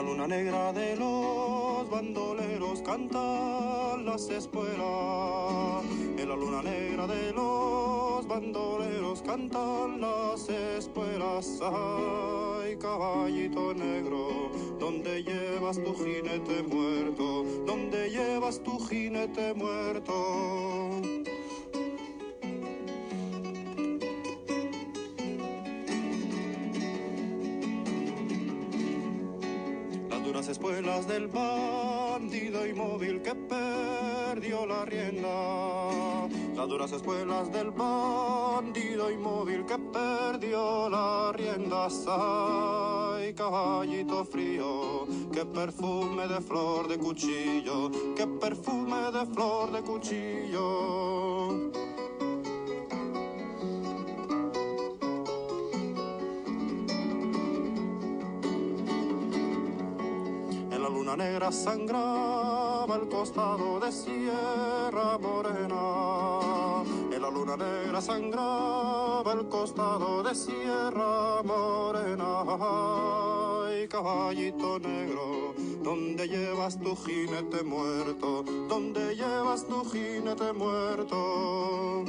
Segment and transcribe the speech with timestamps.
[0.00, 5.84] la luna negra de los bandoleros cantan las espuelas.
[6.16, 11.60] En la luna negra de los bandoleros cantan las espuelas.
[11.62, 17.44] Ay, caballito negro, ¿dónde llevas tu jinete muerto?
[17.66, 21.02] ¿Dónde llevas tu jinete muerto?
[30.60, 36.28] Espuelas del bandido inmóvil que perdió la rienda.
[36.54, 41.88] Las duras espuelas del bandido inmóvil que perdió la rienda.
[42.06, 51.70] Ay, caballito frío, qué perfume de flor de cuchillo, qué perfume de flor de cuchillo.
[61.10, 66.84] Luna negra sangraba el costado de Sierra Morena.
[67.12, 72.44] En la luna negra sangraba el costado de Sierra Morena.
[73.66, 78.44] Ay, caballito negro, ¿dónde llevas tu jinete muerto?
[78.68, 82.04] ¿Dónde llevas tu jinete muerto?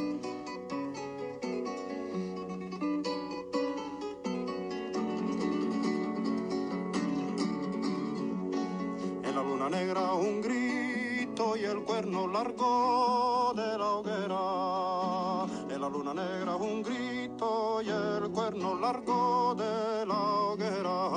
[9.69, 15.73] Negra un grito y el cuerno largo de la hoguera.
[15.73, 21.09] En la luna negra un grito y el cuerno largo de la hoguera.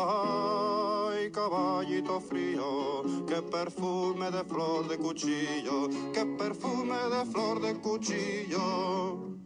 [1.11, 9.39] Ay, caballito frío, qué perfume de flor de cuchillo, qué perfume de flor de cuchillo.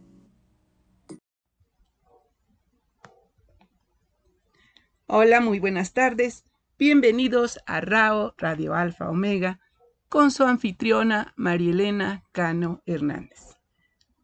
[5.06, 6.44] Hola, muy buenas tardes.
[6.80, 9.58] Bienvenidos a RAO Radio Alfa Omega
[10.08, 13.56] con su anfitriona Marielena Cano Hernández,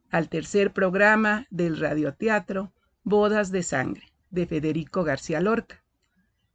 [0.09, 2.73] al tercer programa del radioteatro
[3.03, 5.83] Bodas de Sangre de Federico García Lorca,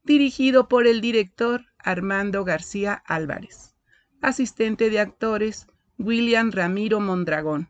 [0.06, 3.76] dirigido por el director Armando García Álvarez,
[4.22, 5.68] asistente de actores
[5.98, 7.68] William Ramiro Mondragón,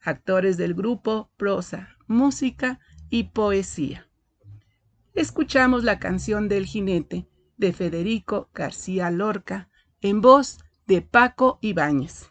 [0.00, 4.08] actores del grupo Prosa, Música y Poesía.
[5.14, 9.68] Escuchamos la canción del jinete de Federico García Lorca,
[10.00, 12.30] en voz de Paco Ibáñez.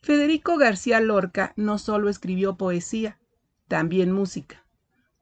[0.00, 3.20] Federico García Lorca no solo escribió poesía,
[3.68, 4.66] también música.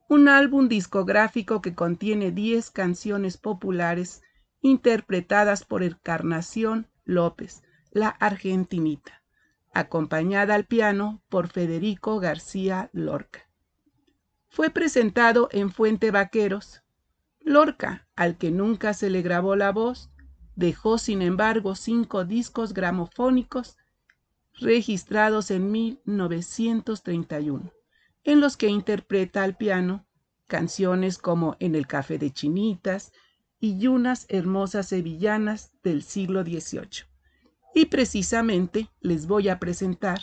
[0.08, 4.22] Un álbum discográfico que contiene 10 canciones populares
[4.62, 9.22] interpretadas por Encarnación López, la argentinita,
[9.72, 13.48] acompañada al piano por Federico García Lorca.
[14.48, 16.82] Fue presentado en Fuente Vaqueros,
[17.40, 20.10] Lorca, al que nunca se le grabó la voz,
[20.56, 23.76] dejó sin embargo cinco discos gramofónicos
[24.54, 27.72] registrados en 1931,
[28.24, 30.06] en los que interpreta al piano
[30.46, 33.12] canciones como En el café de chinitas
[33.60, 37.06] y unas hermosas sevillanas del siglo XVIII.
[37.74, 40.20] Y precisamente les voy a presentar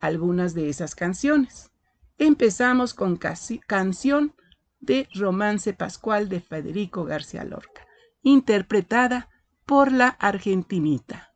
[0.00, 1.70] algunas de esas canciones.
[2.18, 4.34] Empezamos con canción
[4.80, 7.86] de Romance Pascual de Federico García Lorca,
[8.22, 9.28] interpretada
[9.64, 11.28] por la argentinita.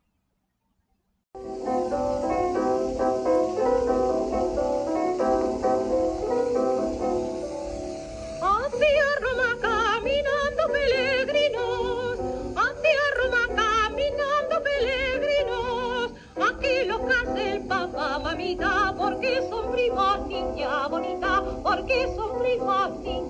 [18.97, 23.22] porque son primas, niña bonita, porque son primas, niña.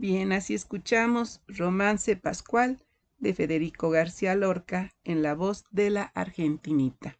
[0.00, 2.82] Bien, así escuchamos Romance Pascual
[3.18, 7.18] de Federico García Lorca en la voz de la Argentinita.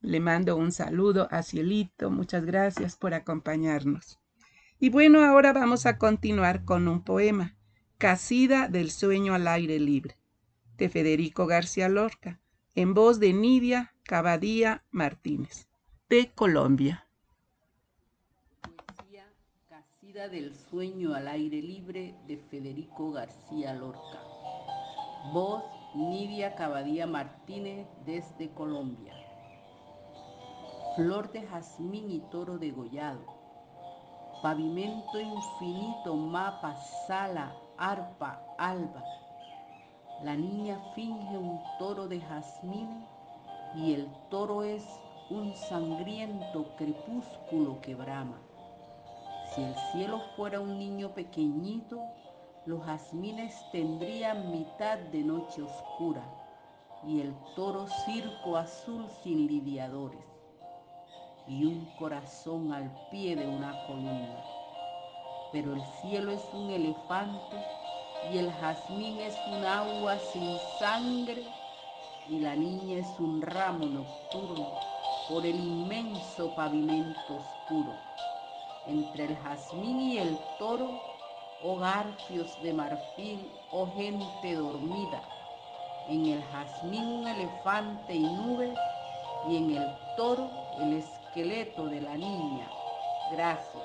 [0.00, 4.20] Le mando un saludo a Cielito, muchas gracias por acompañarnos.
[4.78, 7.56] Y bueno, ahora vamos a continuar con un poema,
[7.98, 10.16] Casida del sueño al aire libre,
[10.76, 12.38] de Federico García Lorca,
[12.76, 15.66] en voz de Nidia Cabadía Martínez,
[16.08, 17.08] de Colombia.
[18.62, 19.26] Poesía
[20.14, 24.20] Casida del sueño al aire libre de Federico García Lorca.
[25.32, 25.64] Voz
[25.96, 29.12] Nidia Cabadía Martínez desde Colombia.
[30.94, 33.24] Flor de jazmín y toro degollado.
[34.40, 36.76] Pavimento infinito, mapa,
[37.08, 39.02] sala, arpa, alba.
[40.22, 43.04] La niña finge un toro de jazmín
[43.74, 44.84] y el toro es
[45.30, 48.40] un sangriento crepúsculo que brama.
[49.54, 52.00] Si el cielo fuera un niño pequeñito,
[52.66, 56.24] los jazmines tendrían mitad de noche oscura
[57.06, 60.24] y el toro circo azul sin lidiadores
[61.46, 64.42] y un corazón al pie de una columna.
[65.52, 67.56] Pero el cielo es un elefante
[68.32, 71.44] y el jazmín es un agua sin sangre
[72.28, 74.66] y la niña es un ramo nocturno
[75.28, 77.94] por el inmenso pavimento oscuro.
[78.86, 81.00] Entre el jazmín y el toro,
[81.62, 85.22] oh garfios de marfil, oh gente dormida.
[86.08, 88.78] En el jazmín un elefante y nubes
[89.48, 92.68] y en el toro el esqueleto de la niña.
[93.32, 93.82] Gracias.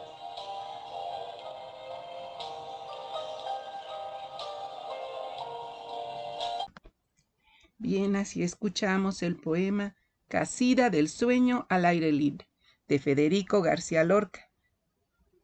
[7.77, 9.95] Bien, así escuchamos el poema
[10.27, 12.50] Casida del sueño al aire libre,
[12.88, 14.49] de Federico García Lorca,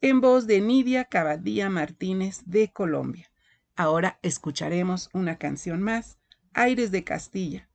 [0.10, 3.32] en voz de Nidia Cabadía Martínez de Colombia.
[3.76, 6.20] Ahora escucharemos una canción más,
[6.54, 7.68] Aires de Castilla,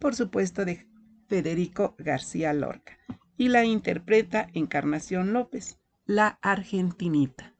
[0.00, 0.88] por supuesto de
[1.28, 2.98] Federico García Lorca,
[3.36, 7.54] y la interpreta Encarnación López, la argentinita.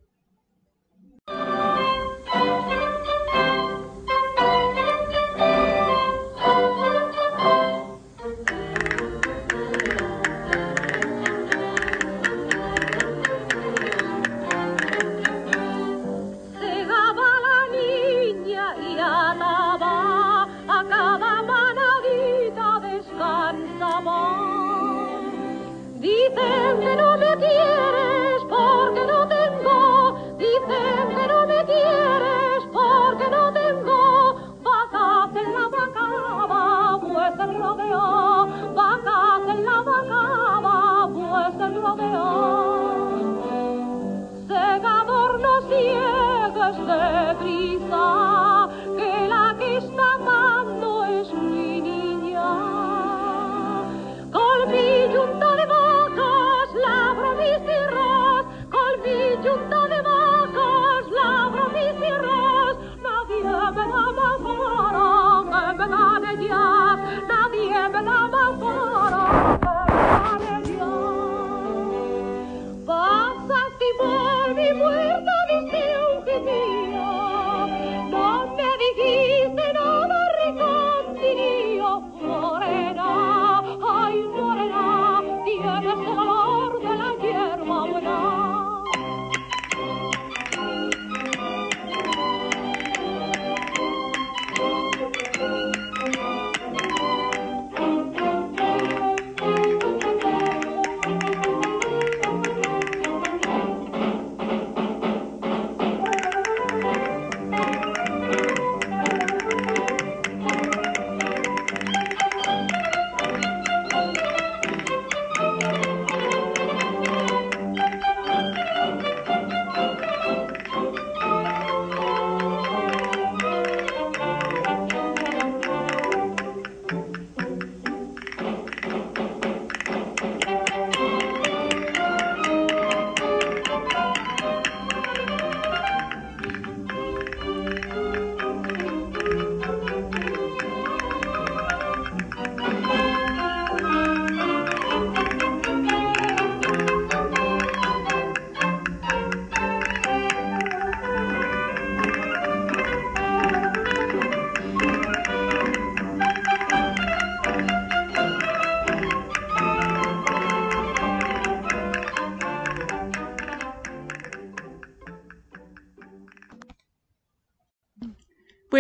[26.27, 33.53] Dicen que no me quieres porque no tengo, dicen que no me quieres porque no
[33.53, 34.35] tengo.
[34.61, 42.27] Vacas en la vacaba, pues el rodeo, vacas en la vacaba, pues el rodeo.
[44.49, 48.05] Segador no ciegues de prisa,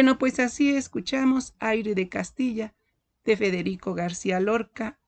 [0.06, 2.76] Bueno, pues así escuchamos Aire de Castilla
[3.24, 5.00] de Federico García Lorca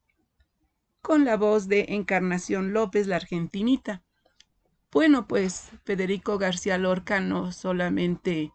[1.01, 4.03] con la voz de Encarnación López, la argentinita.
[4.91, 8.51] Bueno, pues Federico García Lorca no solamente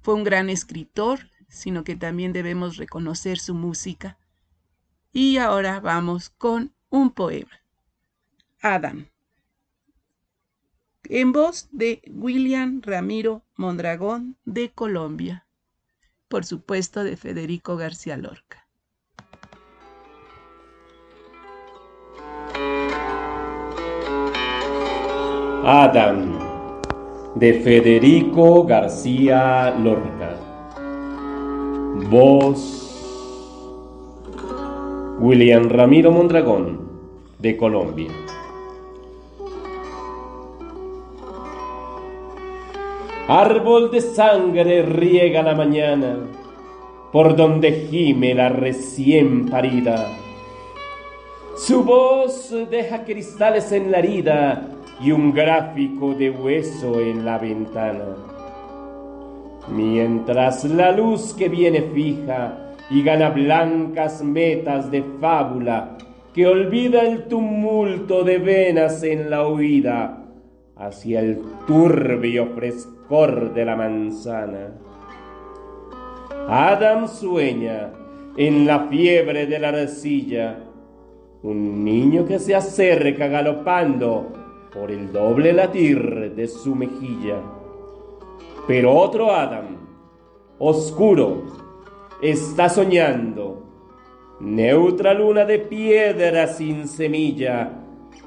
[0.00, 4.16] fue un gran escritor, sino que también debemos reconocer su música.
[5.12, 7.60] Y ahora vamos con un poema.
[8.62, 9.10] Adam.
[11.10, 15.43] En voz de William Ramiro Mondragón de Colombia.
[16.34, 18.66] Por supuesto de Federico García Lorca.
[25.64, 26.36] Adam
[27.36, 30.34] de Federico García Lorca.
[32.10, 32.90] Voz
[35.20, 36.80] William Ramiro Mondragón
[37.38, 38.23] de Colombia.
[43.28, 46.18] Árbol de sangre riega la mañana,
[47.10, 50.08] por donde gime la recién parida.
[51.56, 54.68] Su voz deja cristales en la herida
[55.00, 58.14] y un gráfico de hueso en la ventana.
[59.74, 65.96] Mientras la luz que viene fija y gana blancas metas de fábula
[66.34, 70.26] que olvida el tumulto de venas en la huida
[70.76, 74.72] hacia el turbio frescor de la manzana.
[76.48, 77.92] Adam sueña
[78.36, 80.58] en la fiebre de la arcilla,
[81.42, 84.32] un niño que se acerca galopando
[84.72, 87.36] por el doble latir de su mejilla.
[88.66, 89.76] Pero otro Adam,
[90.58, 91.44] oscuro,
[92.22, 93.66] está soñando,
[94.40, 97.70] neutra luna de piedra sin semilla,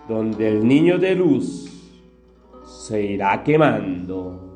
[0.08, 1.68] donde el niño de luz
[2.64, 4.47] se irá quemando.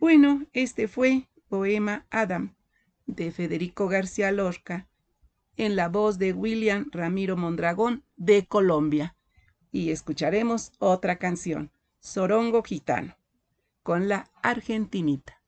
[0.00, 2.54] Bueno, este fue Poema Adam
[3.04, 4.88] de Federico García Lorca,
[5.58, 9.14] en la voz de William Ramiro Mondragón de Colombia.
[9.70, 13.18] Y escucharemos otra canción, Sorongo Gitano,
[13.82, 15.39] con la Argentinita.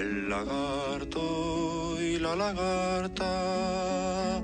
[0.00, 4.38] el lagarto y la lagarta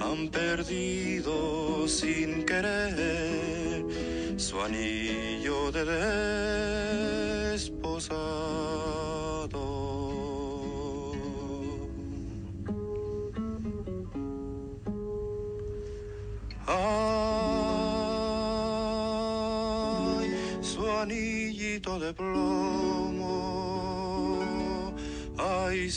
[0.00, 3.84] han perdido sin querer
[4.38, 6.71] su anillo de desposado.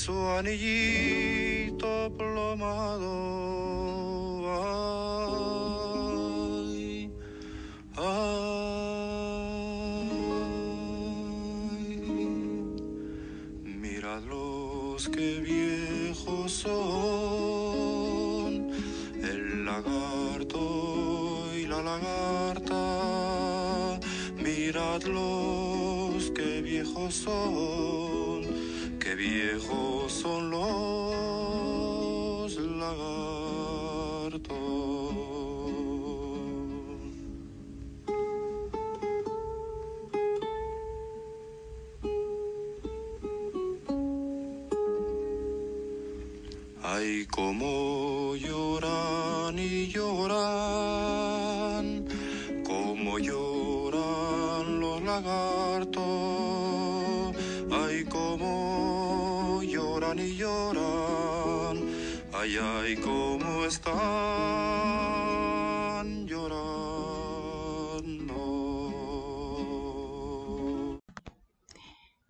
[0.05, 1.44] Ay, su anillito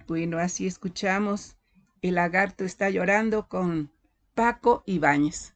[0.08, 1.58] Bueno, así escuchamos
[2.04, 3.92] El lagarto está llorando con
[4.36, 5.56] Paco Ibáñez,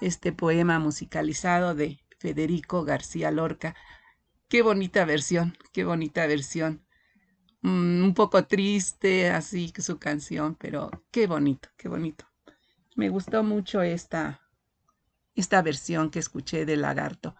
[0.00, 3.76] este poema musicalizado de Federico García Lorca.
[4.48, 6.84] Qué bonita versión, qué bonita versión.
[7.62, 12.26] Mm, un poco triste, así su canción, pero qué bonito, qué bonito.
[12.96, 14.40] Me gustó mucho esta,
[15.36, 17.36] esta versión que escuché del lagarto.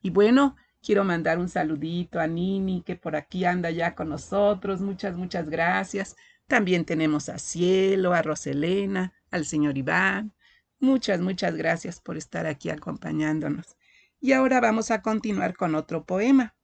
[0.00, 4.80] Y bueno, quiero mandar un saludito a Nini, que por aquí anda ya con nosotros.
[4.80, 6.16] Muchas, muchas gracias.
[6.46, 10.32] También tenemos a Cielo, a Roselena, al señor Iván.
[10.80, 13.76] Muchas, muchas gracias por estar aquí acompañándonos.
[14.20, 16.54] Y ahora vamos a continuar con otro poema.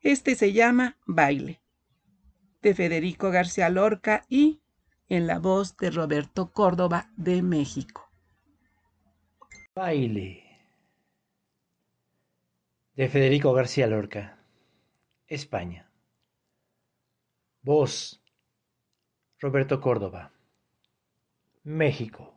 [0.00, 1.62] Este se llama Baile,
[2.60, 4.60] de Federico García Lorca y
[5.08, 8.10] en la voz de Roberto Córdoba de México.
[9.74, 10.43] Baile
[12.96, 14.38] de Federico García Lorca,
[15.26, 15.90] España.
[17.62, 18.22] Voz
[19.40, 20.32] Roberto Córdoba,
[21.64, 22.34] México.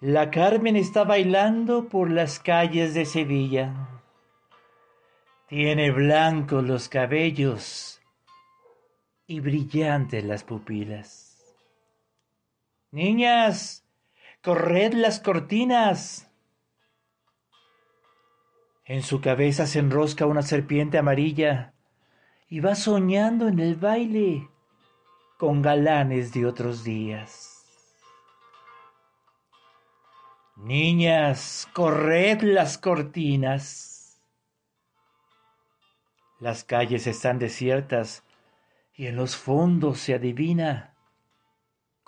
[0.00, 4.00] La Carmen está bailando por las calles de Sevilla.
[5.48, 8.00] Tiene blancos los cabellos
[9.26, 11.56] y brillantes las pupilas.
[12.92, 13.87] Niñas,
[14.42, 16.30] corred las cortinas.
[18.84, 21.74] En su cabeza se enrosca una serpiente amarilla
[22.48, 24.48] y va soñando en el baile
[25.36, 27.54] con galanes de otros días.
[30.56, 34.20] Niñas, corred las cortinas.
[36.40, 38.24] Las calles están desiertas
[38.94, 40.97] y en los fondos se adivina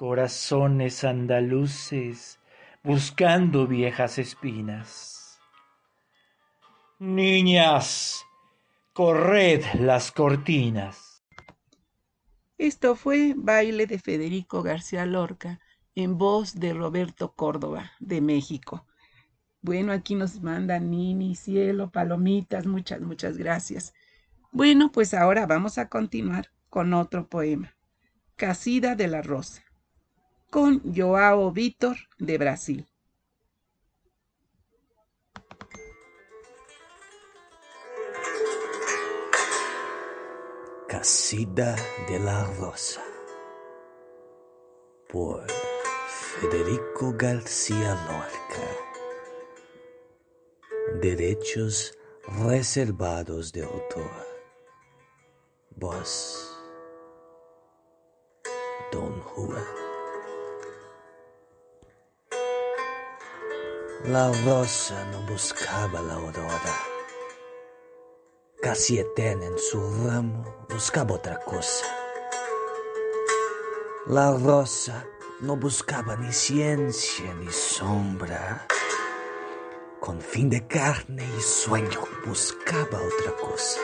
[0.00, 2.40] corazones andaluces
[2.82, 5.38] buscando viejas espinas.
[6.98, 8.24] Niñas,
[8.94, 11.22] corred las cortinas.
[12.56, 15.60] Esto fue Baile de Federico García Lorca
[15.94, 18.86] en voz de Roberto Córdoba de México.
[19.60, 23.92] Bueno, aquí nos mandan Nini, cielo, palomitas, muchas, muchas gracias.
[24.50, 27.76] Bueno, pues ahora vamos a continuar con otro poema,
[28.36, 29.62] Casida de la Rosa,
[30.50, 32.86] con Joao Vitor de Brasil.
[40.88, 41.76] Casida
[42.08, 43.00] de la Rosa
[45.08, 45.46] por
[46.08, 48.68] Federico García Lorca.
[51.00, 51.96] Derechos
[52.44, 54.26] reservados de autor.
[55.76, 56.56] Voz.
[58.92, 59.89] Don Juan.
[64.04, 66.74] La rosa no buscaba la aurora.
[68.62, 71.84] Casietén en su ramo buscaba otra cosa.
[74.06, 75.04] La rosa
[75.40, 78.66] no buscaba ni ciencia ni sombra.
[80.00, 83.80] Con fin de carne y sueño buscaba otra cosa.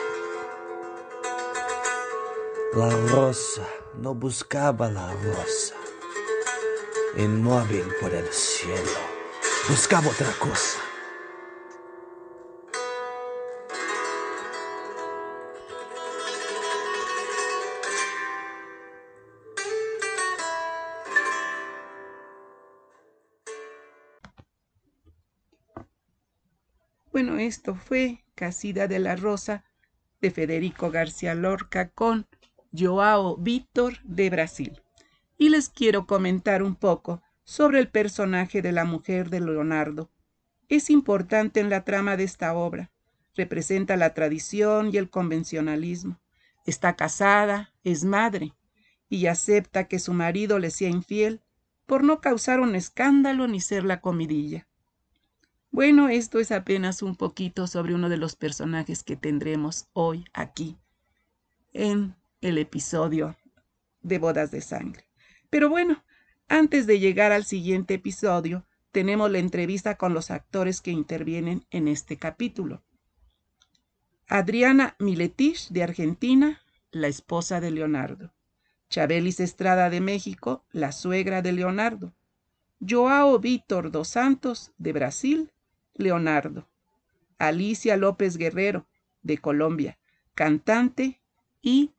[2.73, 5.75] La rosa no buscaba la rosa.
[7.17, 9.06] Inmóvil por el cielo,
[9.69, 10.79] buscaba otra cosa.
[27.11, 29.65] Bueno, esto fue Casida de la Rosa
[30.21, 32.27] de Federico García Lorca con
[32.71, 34.81] Joao Víctor de Brasil.
[35.37, 40.11] Y les quiero comentar un poco sobre el personaje de la mujer de Leonardo.
[40.67, 42.91] Es importante en la trama de esta obra.
[43.35, 46.19] Representa la tradición y el convencionalismo.
[46.65, 48.53] Está casada, es madre,
[49.07, 51.39] y acepta que su marido le sea infiel
[51.85, 54.67] por no causar un escándalo ni ser la comidilla.
[55.71, 60.77] Bueno, esto es apenas un poquito sobre uno de los personajes que tendremos hoy aquí
[61.71, 63.37] en el episodio
[64.01, 65.07] de Bodas de Sangre.
[65.49, 66.03] Pero bueno,
[66.49, 71.87] antes de llegar al siguiente episodio, tenemos la entrevista con los actores que intervienen en
[71.87, 72.83] este capítulo.
[74.27, 78.33] Adriana Miletich de Argentina, la esposa de Leonardo.
[78.89, 82.13] Chabelis Estrada de México, la suegra de Leonardo.
[82.79, 85.51] Joao Víctor dos Santos de Brasil,
[85.93, 86.67] Leonardo.
[87.37, 88.87] Alicia López Guerrero
[89.21, 89.99] de Colombia,
[90.33, 91.21] cantante
[91.61, 91.93] y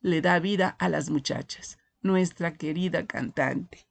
[0.00, 3.86] le da vida a las muchachas, nuestra querida cantante.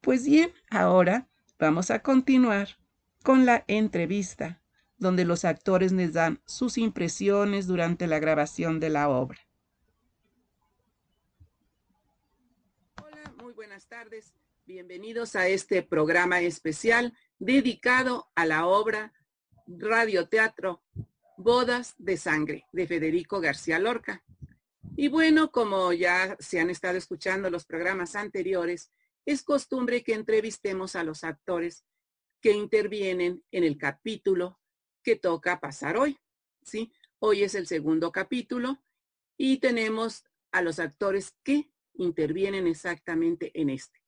[0.00, 2.78] Pues bien, ahora vamos a continuar
[3.22, 4.62] con la entrevista,
[4.96, 9.38] donde los actores les dan sus impresiones durante la grabación de la obra.
[13.04, 14.32] Hola, muy buenas tardes.
[14.64, 19.12] Bienvenidos a este programa especial dedicado a la obra
[19.66, 20.82] radioteatro
[21.36, 24.24] Bodas de Sangre de Federico García Lorca.
[24.96, 28.90] Y bueno, como ya se han estado escuchando los programas anteriores,
[29.26, 31.84] es costumbre que entrevistemos a los actores
[32.40, 34.58] que intervienen en el capítulo
[35.02, 36.18] que toca pasar hoy.
[36.62, 36.92] ¿sí?
[37.18, 38.82] Hoy es el segundo capítulo
[39.36, 44.00] y tenemos a los actores que intervienen exactamente en este.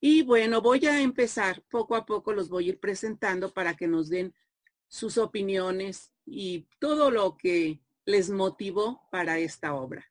[0.00, 3.88] Y bueno, voy a empezar poco a poco, los voy a ir presentando para que
[3.88, 4.34] nos den
[4.86, 10.06] sus opiniones y todo lo que les motivó para esta obra.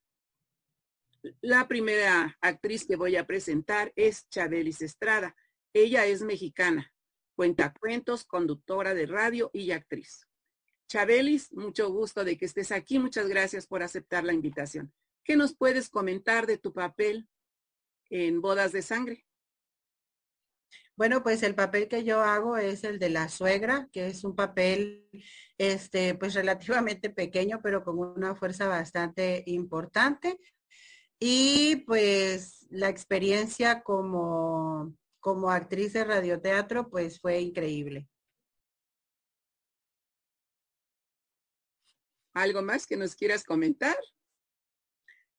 [1.41, 5.35] La primera actriz que voy a presentar es Chabelis Estrada.
[5.73, 6.93] Ella es mexicana,
[7.35, 10.27] cuentacuentos, conductora de radio y actriz.
[10.87, 12.99] Chabelis, mucho gusto de que estés aquí.
[12.99, 14.93] Muchas gracias por aceptar la invitación.
[15.23, 17.27] ¿Qué nos puedes comentar de tu papel
[18.09, 19.25] en Bodas de Sangre?
[20.95, 24.35] Bueno, pues el papel que yo hago es el de la suegra, que es un
[24.35, 25.07] papel,
[25.59, 30.39] este, pues relativamente pequeño, pero con una fuerza bastante importante.
[31.19, 38.07] Y pues la experiencia como, como actriz de radioteatro, pues fue increíble.
[42.33, 43.97] ¿Algo más que nos quieras comentar?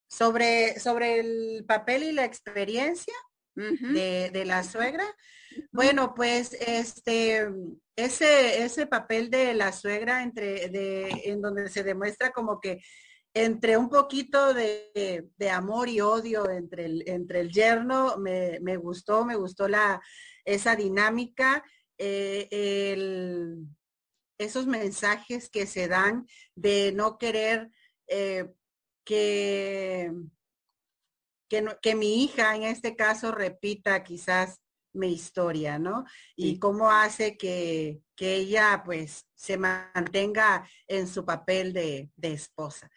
[0.08, 3.14] Sobre, sobre el papel y la experiencia
[3.54, 5.04] de, de, la suegra.
[5.70, 7.48] Bueno, pues este,
[7.94, 12.80] ese, ese papel de la suegra entre, de, en donde se demuestra como que
[13.44, 18.76] entre un poquito de, de amor y odio entre el, entre el yerno, me, me,
[18.76, 20.00] gustó, me gustó la,
[20.44, 21.64] esa dinámica,
[21.98, 23.66] eh, el,
[24.38, 27.70] esos mensajes que se dan de no querer
[28.08, 28.48] eh,
[29.04, 30.12] que,
[31.48, 34.60] que, que, mi hija en este caso repita quizás
[34.92, 36.04] mi historia, ¿no?
[36.34, 42.90] Y cómo hace que, que, ella pues se mantenga en su papel de, de esposa.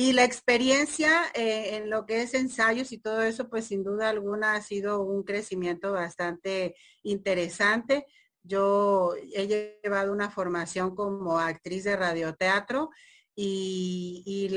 [0.00, 4.08] Y la experiencia eh, en lo que es ensayos y todo eso, pues sin duda
[4.08, 8.06] alguna ha sido un crecimiento bastante interesante.
[8.42, 9.46] Yo he
[9.82, 12.88] llevado una formación como actriz de radioteatro
[13.34, 14.48] y, y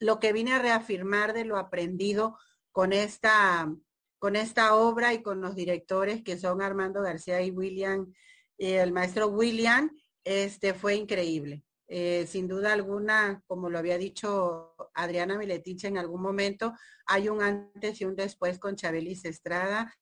[0.00, 2.36] lo que vine a reafirmar de lo aprendido
[2.72, 3.74] con esta
[4.18, 8.12] con esta obra y con los directores que son Armando García y William,
[8.58, 9.90] eh, el maestro William,
[10.24, 11.64] este fue increíble.
[11.92, 16.72] Eh, sin duda alguna, como lo había dicho Adriana Miletich en algún momento,
[17.04, 19.92] hay un antes y un después con Chabelis Estrada.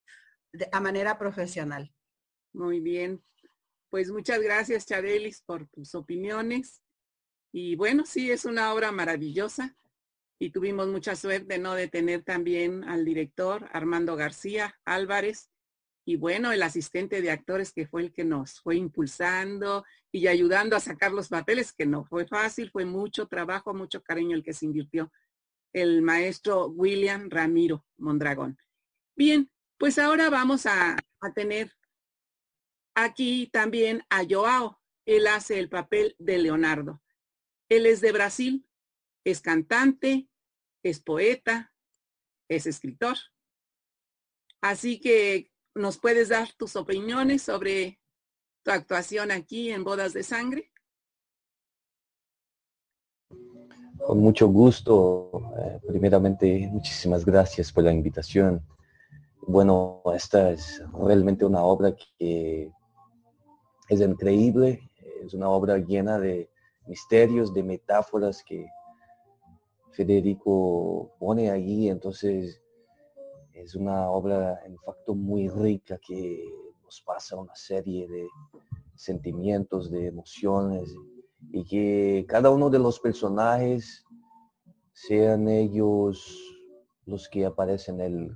[0.70, 1.90] a manera profesional.
[2.53, 3.22] Muy bien.
[3.88, 6.83] Pues muchas gracias, Charelis, por tus opiniones.
[7.53, 9.74] Y bueno, sí, es una obra maravillosa.
[10.38, 11.74] Y tuvimos mucha suerte, ¿no?
[11.74, 15.51] De tener también al director Armando García Álvarez,
[16.09, 20.75] y bueno, el asistente de actores que fue el que nos fue impulsando y ayudando
[20.75, 24.55] a sacar los papeles, que no fue fácil, fue mucho trabajo, mucho cariño el que
[24.55, 25.12] se invirtió,
[25.75, 28.57] el maestro William Ramiro Mondragón.
[29.16, 31.77] Bien, pues ahora vamos a, a tener
[32.94, 34.81] aquí también a Joao.
[35.05, 37.03] Él hace el papel de Leonardo.
[37.68, 38.66] Él es de Brasil,
[39.25, 40.27] es cantante,
[40.83, 41.71] es poeta,
[42.49, 43.18] es escritor.
[44.62, 48.01] Así que ¿Nos puedes dar tus opiniones sobre
[48.64, 50.73] tu actuación aquí en Bodas de Sangre?
[54.05, 55.31] Con mucho gusto.
[55.57, 58.61] Eh, primeramente, muchísimas gracias por la invitación.
[59.47, 62.73] Bueno, esta es realmente una obra que
[63.88, 64.91] es increíble.
[65.25, 66.51] Es una obra llena de
[66.88, 68.67] misterios, de metáforas que
[69.93, 71.88] Federico pone allí.
[71.88, 72.61] Entonces,
[73.62, 76.44] es una obra en facto muy rica que
[76.83, 78.27] nos pasa una serie de
[78.94, 80.94] sentimientos, de emociones
[81.53, 84.05] y que cada uno de los personajes,
[84.92, 86.37] sean ellos
[87.07, 88.35] los que aparecen el,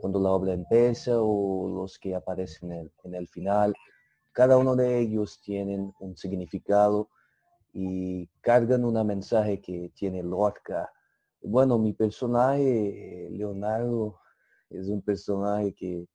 [0.00, 3.72] cuando la obra empieza o los que aparecen en el, en el final,
[4.32, 7.08] cada uno de ellos tienen un significado
[7.72, 10.90] y cargan un mensaje que tiene Lorca.
[11.40, 14.21] Bueno, mi personaje, Leonardo,
[14.74, 16.06] es un personaje que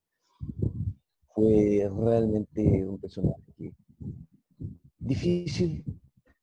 [1.34, 3.74] fue realmente un personaje
[5.00, 5.84] difícil,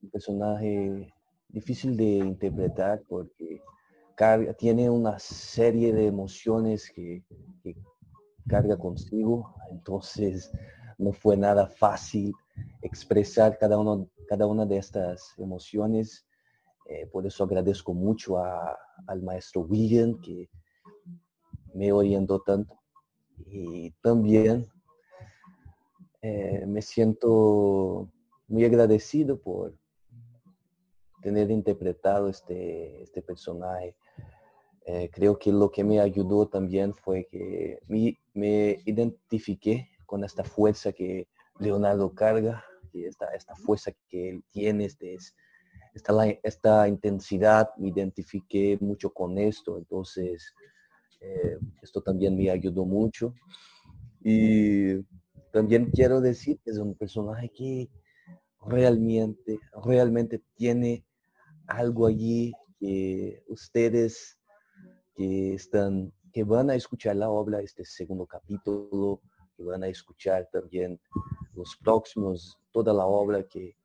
[0.03, 1.13] un personaje
[1.49, 3.61] difícil de interpretar porque
[4.59, 7.23] tiene una serie de emociones que,
[8.47, 10.53] carga consigo, entonces
[10.99, 12.33] no fue nada fácil
[12.83, 16.27] expresar cada, uno, cada una de estas emociones.
[16.87, 20.51] Eh, por eso agradezco mucho al maestro William que
[21.75, 22.81] me orientó tanto.
[23.47, 24.67] Y también
[26.23, 28.09] eh, me siento
[28.49, 29.75] muy agradecido por
[31.21, 33.97] tener interpretado este, este personaje.
[34.87, 40.45] Eh, creo que lo que me ayudó también fue que me, me identifiqué con esta
[40.45, 41.27] fuerza que
[41.59, 45.17] Leonardo carga, y esta, esta fuerza que él tiene, este,
[45.95, 49.79] esta, esta intensidad, me identifiqué mucho con esto.
[49.79, 50.55] Entonces,
[51.25, 53.35] eh, esto también me ayudó mucho.
[54.23, 55.03] Y
[55.53, 57.89] también quiero decir que es un personaje que
[58.67, 61.05] realmente, realmente tiene
[61.67, 64.39] algo allí que ustedes
[65.15, 69.21] que están, que van a escuchar la obra, este segundo capítulo,
[69.57, 71.01] que van a escuchar también
[71.55, 73.77] los próximos, toda la obra, que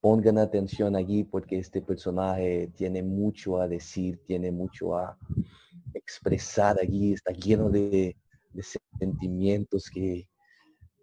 [0.00, 5.16] pongan atención allí porque este personaje tiene mucho a decir, tiene mucho a,
[5.94, 8.16] expresar allí, está lleno de,
[8.98, 10.28] sentimientos que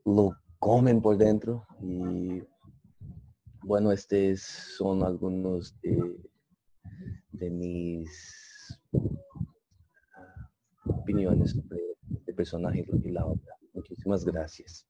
[0.06, 2.42] lo comen por dentro y
[3.64, 8.10] bueno, estos son algunos de, mis
[10.16, 10.50] ah,
[10.86, 11.82] opiniones sobre
[12.26, 13.56] el personaje y la obra.
[13.74, 14.88] Muchísimas gracias.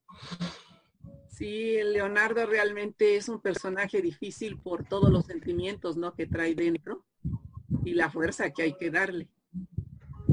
[1.28, 6.14] Sí, Leonardo realmente es un personaje difícil por todos los sentimientos ¿no?
[6.14, 7.06] que trae dentro
[7.84, 9.28] y la fuerza que hay que darle.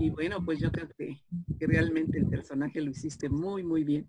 [0.00, 1.20] Y bueno, pues yo creo que,
[1.58, 4.08] realmente el personaje lo hiciste muy, muy bien.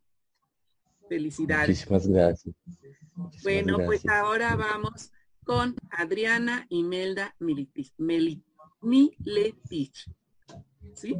[1.08, 1.89] Felicidades.
[1.89, 2.56] Muchísimas gracias.
[3.43, 5.12] bueno, pues ahora vamos
[5.43, 7.93] con Adriana Imelda Miletich.
[10.93, 11.15] ¿Sí?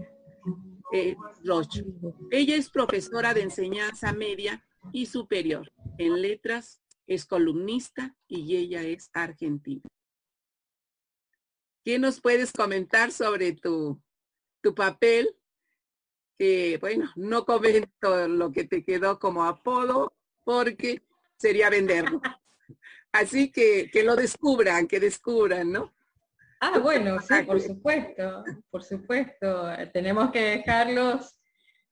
[0.94, 1.84] Eh, Roche.
[2.32, 9.10] Ella es profesora de enseñanza media y superior en letras, es columnista y ella es
[9.14, 9.82] argentina.
[11.84, 14.00] ¿Qué nos puedes comentar sobre tu
[14.62, 15.36] tu papel,
[16.38, 21.02] que bueno, no comento lo que te quedó como apodo porque
[21.38, 22.22] sería venderlo.
[23.12, 25.94] Así que que lo descubran, que descubran, ¿no?
[26.62, 29.70] Ah, bueno, sí, por supuesto, por supuesto.
[29.94, 31.40] Tenemos que dejarlos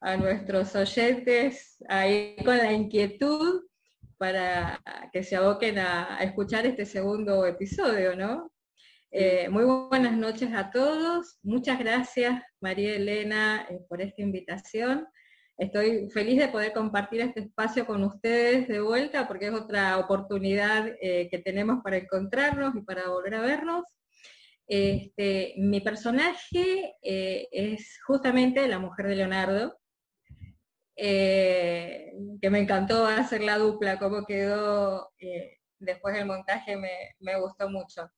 [0.02, 3.66] a nuestros oyentes ahí con la inquietud
[4.18, 4.82] para
[5.14, 8.52] que se aboquen a escuchar este segundo episodio, ¿no?
[9.20, 11.40] Eh, muy buenas noches a todos.
[11.42, 15.08] Muchas gracias, María Elena, eh, por esta invitación.
[15.58, 20.94] Estoy feliz de poder compartir este espacio con ustedes de vuelta porque es otra oportunidad
[21.02, 23.86] eh, que tenemos para encontrarnos y para volver a vernos.
[24.68, 29.80] Este, mi personaje es justamente la mujer de Leonardo.
[30.96, 35.12] que me encantó hacer la dupla, cómo quedó
[35.80, 38.12] después del montaje me, gustó mucho.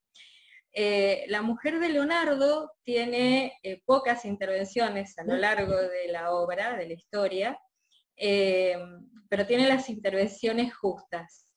[0.73, 3.53] Eh, la mujer de Leonardo tiene
[3.85, 7.59] pocas intervenciones a lo largo de la obra, de la historia,
[8.15, 11.51] pero tiene las intervenciones justas.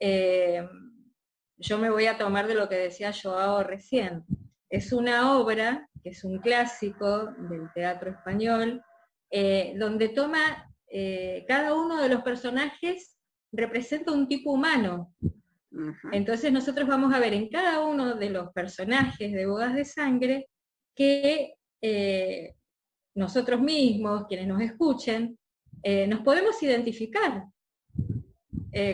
[0.00, 4.24] yo me voy a tomar de lo que decía Joao recién.
[4.70, 8.82] Es una obra que es un clásico del teatro español,
[9.30, 13.16] eh, donde toma, eh, cada uno de los personajes
[13.52, 15.14] representa un tipo humano.
[16.12, 20.48] Entonces nosotros vamos a ver en cada uno de los personajes de Bodas de Sangre
[20.94, 22.54] que eh,
[23.14, 25.38] nosotros mismos, quienes nos escuchen,
[26.08, 27.44] nos podemos identificar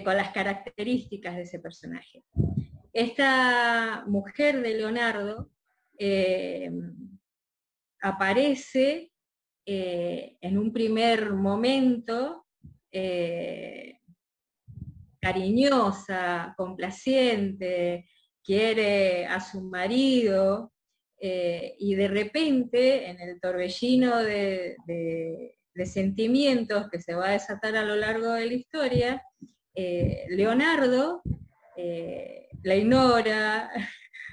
[0.04, 2.22] con las características de ese personaje.
[2.92, 5.50] Esta mujer de Leonardo
[8.04, 9.10] aparece
[9.66, 12.46] eh, en un primer momento
[12.92, 13.98] eh,
[15.24, 18.06] cariñosa, complaciente,
[18.42, 20.72] quiere a su marido,
[21.18, 24.76] eh, y de repente en el torbellino de,
[25.84, 29.22] sentimientos que se va a desatar a lo largo de la historia,
[30.28, 31.22] Leonardo
[32.64, 33.70] la ignora,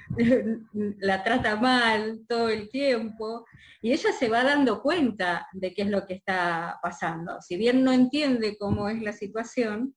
[0.98, 3.46] la trata mal todo el tiempo,
[3.80, 7.40] y ella se va dando cuenta de qué es lo que está pasando.
[7.40, 9.94] Si bien no entiende cómo es la situación,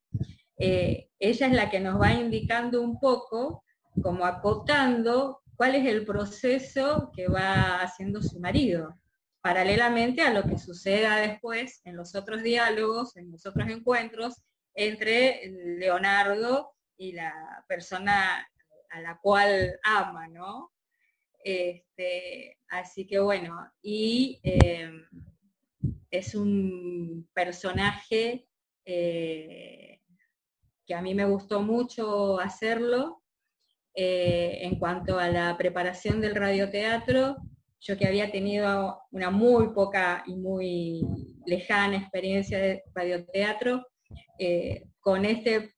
[0.57, 3.63] eh, ella es la que nos va indicando un poco,
[4.01, 8.97] como acotando cuál es el proceso que va haciendo su marido,
[9.41, 14.41] paralelamente a lo que suceda después en los otros diálogos, en los otros encuentros
[14.73, 18.47] entre Leonardo y la persona
[18.89, 20.71] a la cual ama, ¿no?
[21.43, 25.05] Este, así que bueno, y em,
[26.09, 28.47] es un personaje
[28.83, 29.94] eh,
[30.85, 33.21] que a mí me gustó mucho hacerlo.
[33.97, 37.37] Eh, en cuanto a la preparación del radioteatro,
[37.79, 41.01] yo que había tenido una muy poca y muy
[41.45, 43.85] lejana experiencia de radioteatro,
[44.37, 45.75] eh, con este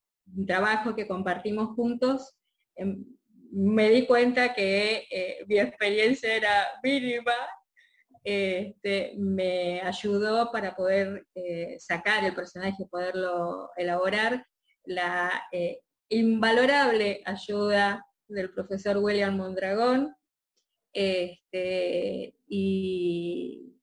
[0.47, 2.37] trabajo que compartimos juntos,
[2.77, 3.03] Em,
[3.51, 7.33] me di cuenta que eh, mi experiencia era mínima,
[8.23, 11.25] este, me ayudó para poder
[11.79, 14.45] sacar el personaje, poderlo elaborar,
[14.87, 20.15] la eh, invalorable ayuda del profesor William Mondragón,
[20.93, 23.73] este, y,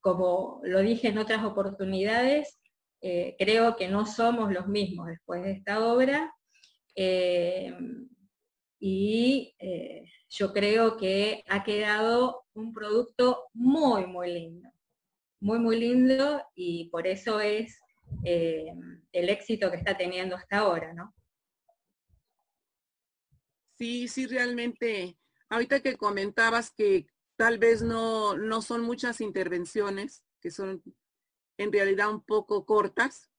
[0.00, 2.60] como lo dije en otras oportunidades,
[3.00, 6.34] creo que no somos los mismos después de esta obra
[8.80, 14.68] y eh, yo creo que ha quedado un producto muy, muy lindo,
[15.40, 17.80] muy, muy lindo y por eso es
[18.24, 18.72] eh,
[19.12, 21.14] el éxito que está teniendo hasta ahora, ¿no?
[23.78, 25.16] Sí, sí, realmente,
[25.48, 27.06] ahorita que comentabas que
[27.36, 30.82] tal vez no, no son muchas intervenciones, que son
[31.58, 33.30] en realidad un poco cortas,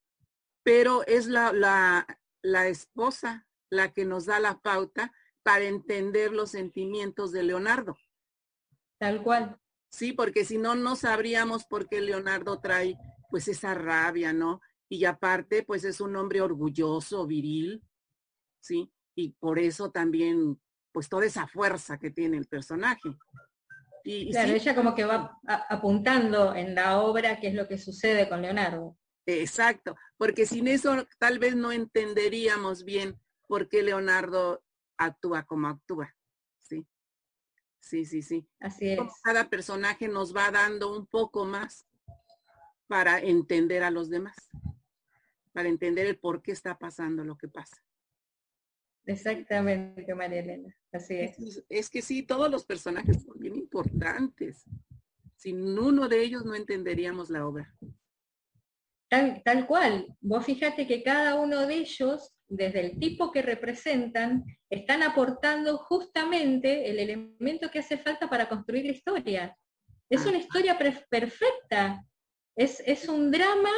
[0.63, 2.05] pero es la, la,
[2.41, 5.13] la esposa la que nos da la pauta
[5.43, 7.97] para entender los sentimientos de Leonardo.
[8.97, 9.59] Tal cual.
[9.89, 12.97] Sí, porque si no, no sabríamos por qué Leonardo trae
[13.29, 14.61] pues esa rabia, ¿no?
[14.89, 17.83] Y aparte, pues es un hombre orgulloso, viril,
[18.59, 18.91] ¿sí?
[19.15, 20.59] Y por eso también,
[20.91, 23.09] pues toda esa fuerza que tiene el personaje.
[24.03, 28.27] Y, claro, ella como que va apuntando en la obra qué es lo que sucede
[28.27, 28.97] con Leonardo.
[29.25, 34.63] Exacto, porque sin eso tal vez no entenderíamos bien por qué Leonardo
[34.97, 36.15] actúa como actúa.
[36.57, 36.87] Sí,
[37.79, 38.49] sí, sí, sí.
[38.59, 38.99] Así es.
[39.21, 41.85] Cada personaje nos va dando un poco más
[42.89, 44.35] para entender a los demás,
[45.53, 47.77] para entender el por qué está pasando lo que pasa.
[49.05, 50.75] Exactamente, María Elena.
[50.91, 51.63] Así es.
[51.69, 54.65] Es, que sí, todos los personajes son bien importantes.
[55.37, 57.73] Sin uno de ellos no entenderíamos la obra.
[59.07, 60.13] Tal, tal cual.
[60.19, 66.89] Vos fíjate que cada uno de ellos desde el tipo que representan, están aportando justamente
[66.89, 69.57] el elemento que hace falta para construir la historia.
[70.09, 72.03] Es una historia perfecta,
[72.59, 73.71] es, es un drama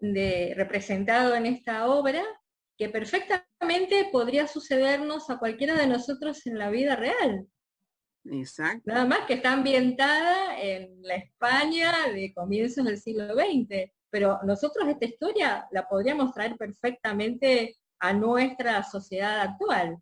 [0.00, 2.22] de, representado en esta obra
[2.76, 7.46] que perfectamente podría sucedernos a cualquiera de nosotros en la vida real.
[8.24, 8.82] Exacto.
[8.84, 14.88] Nada más que está ambientada en la España de comienzos del siglo XX pero nosotros
[14.88, 19.98] esta historia la podríamos traer perfectamente a nuestra sociedad actual,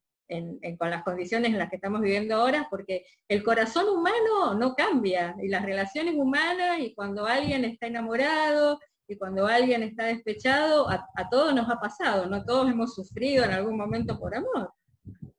[0.79, 5.37] con las condiciones en las que estamos viviendo ahora, porque el corazón humano no cambia,
[5.43, 11.07] y las relaciones humanas, y cuando alguien está enamorado, y cuando alguien está despechado, a,
[11.31, 12.45] todos nos ha pasado, ¿no?
[12.45, 14.73] Todos hemos sufrido en algún momento por amor.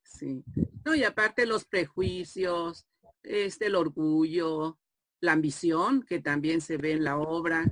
[0.04, 0.44] Sí.
[0.86, 2.88] No, y aparte los prejuicios,
[3.24, 4.80] este, el orgullo,
[5.20, 7.66] la ambición, que también se ve en la obra,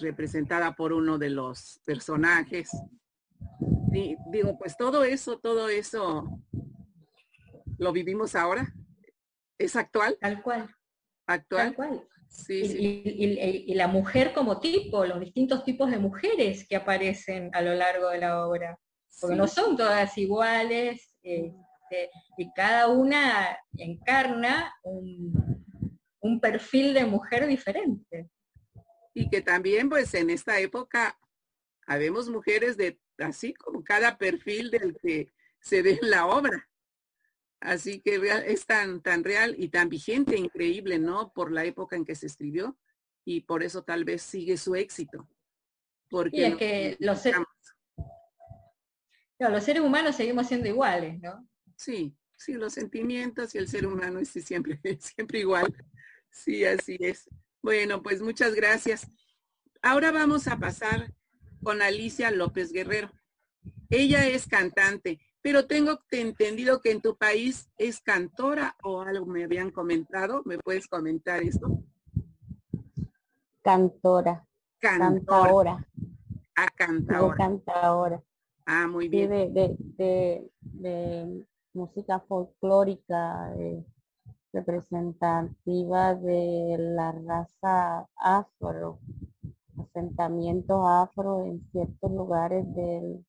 [0.00, 2.70] representada por uno de los personajes.
[3.92, 6.28] Y digo, pues todo eso, todo eso
[7.78, 8.72] lo vivimos ahora.
[9.58, 10.16] ¿Es actual?
[10.20, 10.74] Tal cual.
[11.26, 11.66] Actual.
[11.66, 12.08] Tal cual.
[12.48, 18.10] Y, la mujer como tipo, los distintos tipos de mujeres que aparecen a lo largo
[18.10, 18.78] de la obra.
[19.20, 25.64] Porque no son todas iguales este, y cada una encarna un,
[26.20, 28.30] un perfil de mujer diferente.
[29.14, 31.18] Y que también pues en esta época
[31.86, 36.68] habemos mujeres de así como cada perfil del que se ve en la obra.
[37.60, 41.32] Así que es tan, tan real y tan vigente, increíble, ¿no?
[41.32, 42.78] Por la época en que se escribió
[43.24, 45.28] y por eso tal vez sigue su éxito.
[46.08, 47.22] Porque es que los,
[49.38, 51.46] los seres humanos seguimos siendo iguales, ¿no?
[51.76, 55.74] Sí, sí, los sentimientos y el ser humano es siempre, siempre igual.
[56.30, 57.28] Sí, así es.
[57.60, 59.06] Bueno, pues muchas gracias.
[59.82, 61.12] Ahora vamos a pasar
[61.62, 63.10] con Alicia López Guerrero.
[63.90, 69.44] Ella es cantante pero tengo entendido que en tu país es cantora o algo me
[69.44, 70.42] habían comentado.
[70.44, 71.82] ¿Me puedes comentar esto?
[73.62, 74.44] Cantora.
[74.78, 75.86] Cantora.
[76.56, 77.36] A cantadora.
[77.36, 78.22] Cantadora.
[78.66, 79.54] Ah, muy bien.
[79.54, 81.32] de,
[81.72, 83.54] música folclórica
[84.52, 88.98] representativa de la raza afro,
[89.98, 93.24] asentamientos afro en ciertos lugares del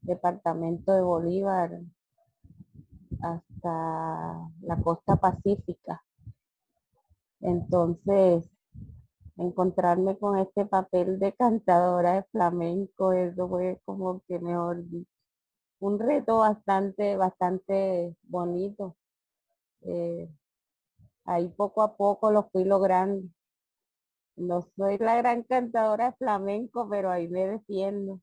[0.00, 1.80] departamento de Bolívar
[3.22, 6.02] hasta la costa pacífica.
[7.40, 8.50] Entonces,
[9.36, 14.84] encontrarme con este papel de cantadora de flamenco, eso fue como que mejor
[15.80, 18.96] un reto bastante, bastante bonito.
[19.82, 20.28] Eh,
[21.24, 23.28] ahí poco a poco lo fui logrando.
[24.38, 28.22] No soy la gran cantadora de flamenco, pero ahí me defiendo.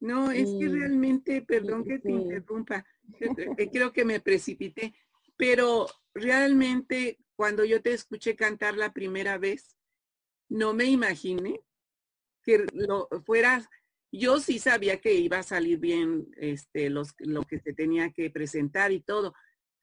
[0.00, 2.84] No, es que realmente, perdón que te interrumpa,
[3.18, 4.94] eh, creo que me precipité,
[5.36, 9.76] pero realmente cuando yo te escuché cantar la primera vez,
[10.48, 11.60] no me imaginé
[12.42, 13.68] que lo fueras,
[14.12, 18.30] yo sí sabía que iba a salir bien este, los, lo que se tenía que
[18.30, 19.34] presentar y todo,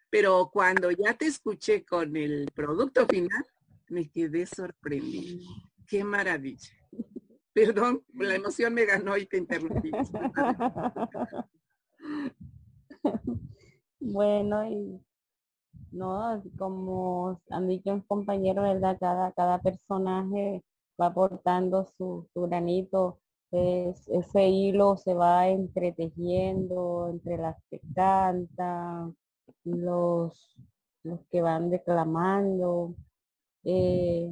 [0.10, 3.46] pero cuando ya te escuché con el producto final,
[3.90, 5.50] me quedé sorprendida.
[5.88, 6.70] Qué maravilla.
[7.54, 9.92] Perdón, la emoción me ganó y te interrumpí.
[14.00, 15.00] bueno, y
[15.92, 18.98] no, como han dicho mis compañeros, ¿verdad?
[19.00, 20.64] Cada, cada personaje
[21.00, 23.20] va aportando su, granito.
[23.52, 29.16] ese hilo se va entretejiendo entre las que cantan,
[29.64, 30.58] los,
[31.04, 32.96] los que van declamando.
[33.64, 34.32] Eh,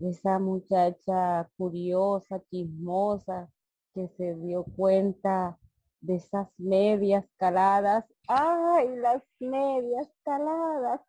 [0.00, 3.50] esa muchacha curiosa, chismosa,
[3.94, 5.58] que se dio cuenta
[6.00, 8.04] de esas medias caladas.
[8.28, 11.00] ¡Ay, las medias caladas!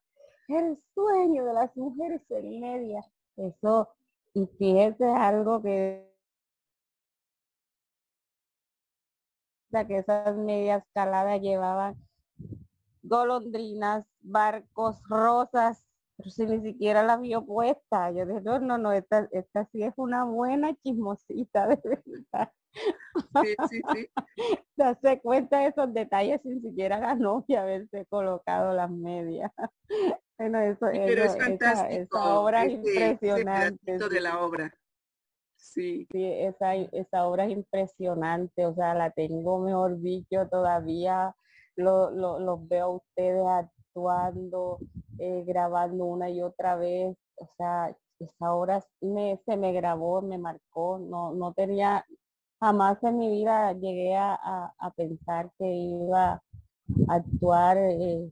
[0.47, 3.05] El sueño de las mujeres en medias.
[3.35, 3.89] Eso,
[4.33, 6.15] y fíjese algo que
[9.83, 11.97] que esas medias caladas llevaban
[13.03, 15.83] golondrinas, barcos, rosas,
[16.17, 18.11] pero si ni siquiera la vio puesta.
[18.11, 22.51] Yo dije, no, no, no, esta, esta sí es una buena chismosita, de verdad.
[23.41, 24.09] Sí, sí, sí.
[24.77, 29.51] Darse cuenta de esos detalles sin siquiera la novia haberse colocado las medias.
[30.37, 32.17] Bueno, eso, pero es fantástico.
[32.19, 33.97] Esa, obra es impresionante.
[33.97, 34.77] de la obra.
[35.55, 36.05] Sí.
[36.11, 38.65] Sí, esa, esa obra es impresionante.
[38.65, 41.33] O sea, la tengo mejor dicho todavía.
[41.77, 43.45] Lo, lo, los veo a ustedes
[43.95, 44.79] actuando,
[45.19, 47.15] eh, grabando una y otra vez.
[47.37, 50.99] O sea, esa hora me, se me grabó, me marcó.
[50.99, 52.05] No, no tenía,
[52.59, 56.41] jamás en mi vida llegué a, pensar que iba a
[57.07, 58.31] actuar, eh,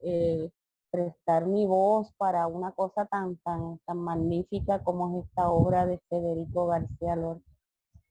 [0.00, 0.50] eh,
[0.90, 5.98] prestar mi voz para una cosa tan, tan, tan magnífica como es esta obra de
[6.08, 7.44] Federico García Lorca.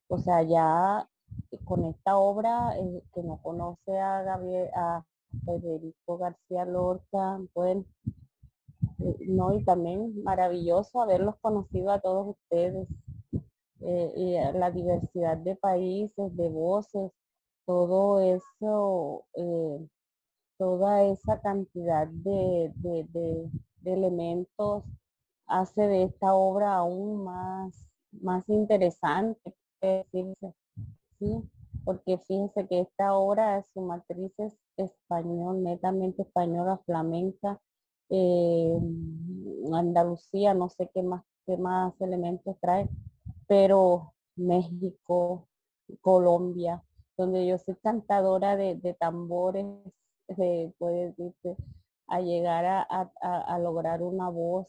[0.07, 1.07] O sea, ya
[1.65, 2.73] con esta obra,
[3.13, 5.03] que no conoce a Gabriel, a
[5.43, 7.85] Federico García Lorca, bueno,
[8.99, 12.87] eh, no, y también maravilloso haberlos conocido a todos ustedes,
[13.81, 17.11] eh, y la diversidad de países, de voces,
[17.65, 19.87] todo eso, eh,
[20.57, 22.71] toda esa cantidad de,
[23.83, 24.83] elementos
[25.47, 29.53] hace de esta obra aún más, más interesante,
[31.19, 31.43] ¿sí?
[31.85, 37.61] Porque fíjense que esta obra, su matriz es español, netamente española, flamenca,
[38.09, 38.77] eh,
[39.71, 42.89] Andalucía, no sé qué más, qué más elementos trae,
[43.47, 45.47] pero México,
[46.01, 46.83] Colombia,
[47.17, 49.65] donde yo soy cantadora de, tambores,
[50.79, 51.55] puede decirse,
[52.07, 54.67] a llegar a, lograr una voz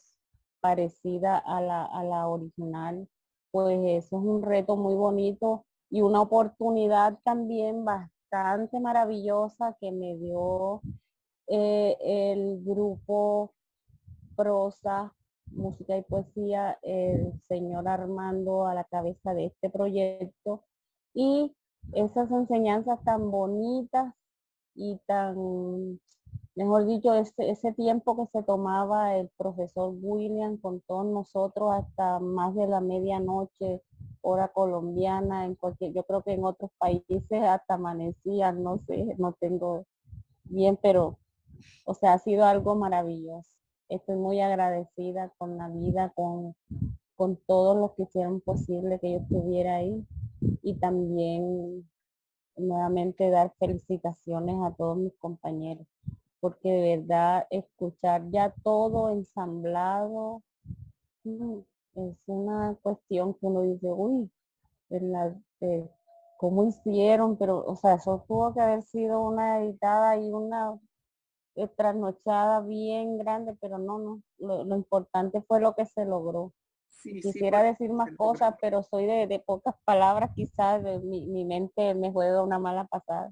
[0.61, 3.07] parecida a la, a la original,
[3.51, 10.15] pues eso es un reto muy bonito y una oportunidad también bastante maravillosa que me
[10.17, 10.81] dio
[11.47, 13.53] eh, el grupo
[14.35, 15.13] Prosa,
[15.47, 20.65] Música y Poesía, el señor Armando a la cabeza de este proyecto.
[21.13, 21.55] Y
[21.93, 24.13] esas enseñanzas tan bonitas
[24.75, 25.99] y tan,
[26.57, 32.19] mejor dicho, ese, ese tiempo que se tomaba el profesor William con todos nosotros hasta
[32.19, 33.83] más de la medianoche,
[34.21, 39.33] hora colombiana, en cualquier, yo creo que en otros países hasta amanecían, no sé, no
[39.39, 39.85] tengo
[40.45, 41.19] bien, pero,
[41.85, 43.51] o sea, ha sido algo maravilloso.
[43.87, 46.55] Estoy muy agradecida con la vida, con,
[47.15, 50.05] con todos los que hicieron posible que yo estuviera ahí
[50.61, 51.87] y también
[52.57, 55.87] nuevamente dar felicitaciones a todos mis compañeros,
[56.39, 60.43] porque de verdad escuchar ya todo ensamblado,
[61.23, 61.59] mm,
[61.95, 64.29] es una cuestión que uno dice, uy,
[64.89, 65.35] ¿verdad?
[66.37, 67.37] ¿cómo hicieron?
[67.37, 70.79] Pero, o sea, eso tuvo que haber sido una editada y una
[71.75, 76.53] trasnochada bien grande, pero no, no, lo, importante fue lo que se logró.
[77.01, 82.43] Quisiera decir más cosas, pero soy de, pocas palabras, quizás mi, mi, mente me juega
[82.43, 83.31] una mala pasada.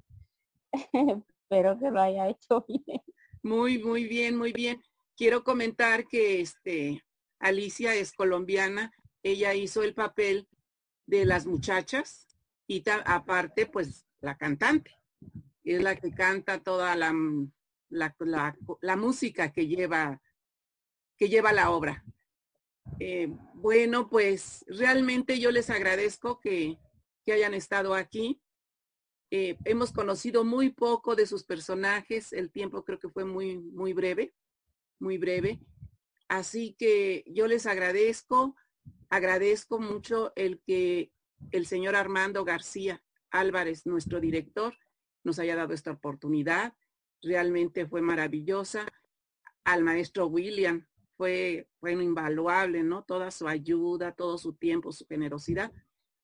[1.50, 3.02] Espero que lo haya hecho bien.
[3.44, 4.82] Muy, muy bien, muy bien.
[5.16, 7.04] Quiero comentar que este,
[7.40, 8.92] Alicia es colombiana,
[9.22, 10.48] ella hizo el papel
[11.06, 12.28] de las muchachas
[12.68, 14.92] y aparte pues la cantante,
[15.64, 17.14] es la que canta toda la,
[17.90, 20.22] la, música que lleva,
[21.18, 22.04] que lleva la obra.
[23.00, 26.80] Eh, bueno, pues realmente yo les agradezco que,
[27.28, 28.40] hayan estado aquí.
[29.38, 33.92] Eh, hemos conocido muy poco de sus personajes, el tiempo creo que fue muy, muy
[33.92, 34.34] breve,
[34.98, 35.60] muy breve.
[36.30, 38.56] Así que yo les agradezco,
[39.10, 41.12] agradezco mucho el que
[41.52, 44.74] el señor Armando García Álvarez, nuestro director,
[45.26, 46.74] nos haya dado esta oportunidad.
[47.22, 48.86] Realmente fue maravillosa.
[49.66, 53.04] Al maestro William fue, fue invaluable, ¿no?
[53.04, 55.74] Toda su ayuda, todo su tiempo, su generosidad.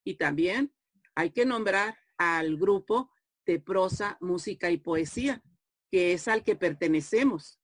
[0.05, 0.71] Y también
[1.13, 3.09] hay que nombrar al grupo
[3.45, 5.41] de prosa, música y poesía,
[5.89, 7.61] que es al que pertenecemos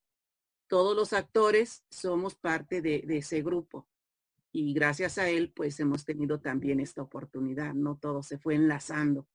[0.68, 3.88] todos los actores somos parte de, ese grupo.
[4.52, 9.28] Y gracias a él, pues hemos tenido también esta oportunidad, no todo se fue enlazando.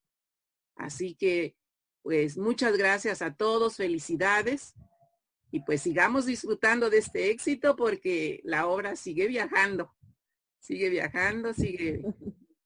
[0.77, 1.57] Así que,
[2.03, 4.75] pues muchas gracias a todos, felicidades.
[5.51, 9.95] Y pues sigamos disfrutando de este éxito porque la obra sigue viajando,
[10.59, 12.03] sigue viajando, sigue,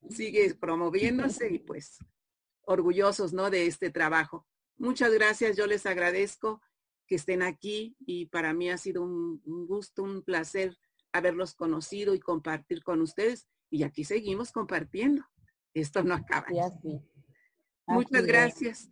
[0.09, 1.98] sigue promoviéndose y pues
[2.66, 3.48] orgullosos, ¿no?
[3.48, 4.46] De este trabajo.
[4.76, 6.60] Muchas gracias, yo les agradezco
[7.06, 10.76] que estén aquí y para mí ha sido un, gusto, un placer
[11.12, 13.48] haberlos conocido y compartir con ustedes.
[13.70, 15.24] Y aquí seguimos compartiendo.
[15.72, 16.46] Esto no acaba.
[17.86, 18.90] Muchas gracias.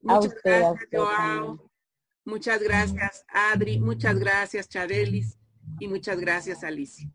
[0.00, 1.70] Muchas gracias, Joao.
[2.24, 3.80] Muchas gracias, Adri.
[3.80, 5.38] Muchas gracias, Chadelis.
[5.80, 7.10] Y muchas gracias, Alicia.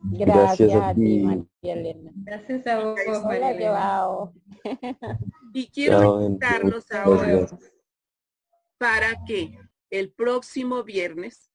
[0.00, 2.12] Gracias, a ti, Elena.
[2.14, 2.98] Gracias a vos,
[3.58, 4.34] Joao.
[5.54, 7.46] Y quiero invitarlos ahora
[8.76, 9.58] para que
[9.90, 11.50] el próximo viernes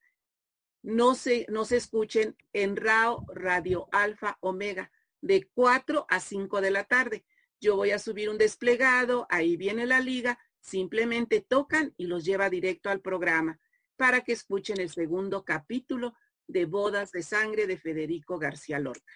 [0.82, 4.91] no se, no se escuchen en RAO Radio Alfa Omega
[5.22, 7.26] de 4 a 5 de la tarde.
[7.61, 12.49] Yo voy a subir un desplegado, ahí viene la liga, simplemente tocan y los lleva
[12.49, 13.59] directo al programa
[13.95, 16.14] para que escuchen el segundo capítulo
[16.47, 19.14] de Bodas de Sangre de Federico García Lorca.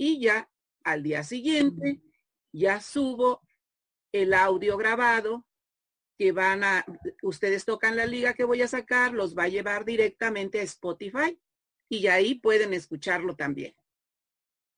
[0.00, 0.48] Y ya
[0.84, 2.00] al día siguiente,
[2.52, 3.42] ya subo
[4.12, 5.44] el audio grabado
[6.16, 6.86] que van a,
[7.22, 11.36] ustedes tocan la liga que voy a sacar, los va a llevar directamente a Spotify
[11.88, 13.74] y ahí pueden escucharlo también.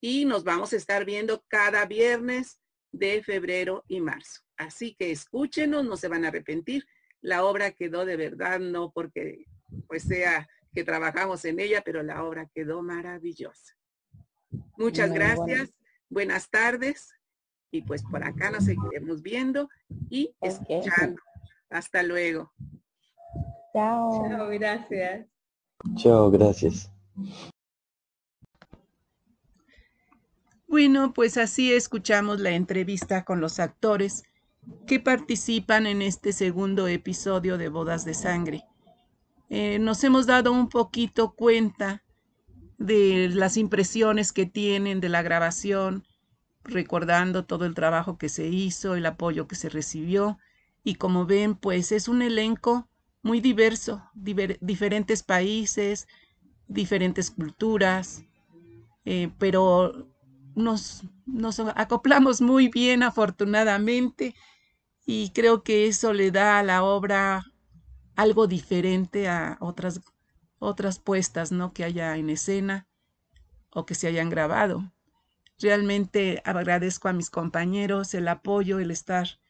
[0.01, 2.59] Y nos vamos a estar viendo cada viernes
[2.91, 4.41] de febrero y marzo.
[4.57, 6.87] Así que escúchenos, no se van a arrepentir.
[7.21, 9.45] La obra quedó de verdad, no porque
[9.87, 13.80] pues sea que trabajamos en ella, pero la obra quedó maravillosa.
[14.77, 15.71] Muchas gracias,
[16.09, 17.15] buenas tardes
[17.71, 19.69] y pues por acá nos seguiremos viendo
[20.09, 21.21] y escuchando.
[21.69, 22.53] Hasta luego.
[23.73, 24.29] Chao.
[24.29, 25.27] Chao, gracias.
[25.97, 26.91] Chao, gracias.
[30.67, 34.25] Bueno, pues así escuchamos la entrevista con los actores
[34.87, 38.65] que participan en este segundo episodio de Bodas de Sangre.
[39.49, 42.03] Eh, nos hemos dado un poquito cuenta
[42.81, 46.03] de las impresiones que tienen de la grabación,
[46.65, 50.39] recordando todo el trabajo que se hizo, el apoyo que se recibió.
[50.83, 52.89] Y como ven, pues es un elenco
[53.23, 56.09] muy diverso, diferentes países,
[56.69, 58.25] diferentes culturas,
[59.05, 60.09] eh, pero
[60.55, 64.35] nos, nos acoplamos muy bien afortunadamente
[65.05, 67.45] y creo que eso le da a la obra
[68.17, 70.01] algo diferente a otras,
[70.61, 71.73] otras puestas ¿no?
[71.73, 72.87] que haya en escena
[73.71, 74.93] o que se hayan grabado.
[75.59, 79.41] Realmente agradezco a mis compañeros el apoyo, el estar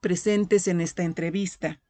[0.00, 1.80] presentes en esta entrevista.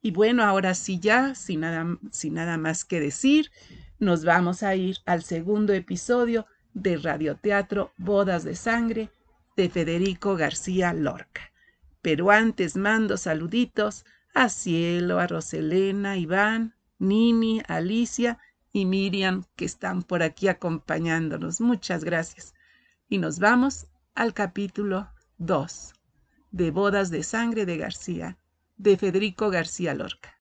[0.00, 3.50] Y bueno, ahora sí ya, sin nada, sin nada más que decir,
[3.98, 9.10] nos vamos a ir al segundo episodio de Radioteatro Bodas de Sangre
[9.56, 11.52] de Federico García Lorca.
[12.00, 14.04] Pero antes mando saluditos
[14.34, 18.38] a Cielo, a Roselena, Iván, Nini, Alicia
[18.72, 21.60] y Miriam que están por aquí acompañándonos.
[21.60, 22.54] Muchas gracias.
[23.08, 25.94] Y nos vamos al capítulo 2
[26.52, 28.38] de Bodas de Sangre de García,
[28.76, 30.38] de Federico García Lorca.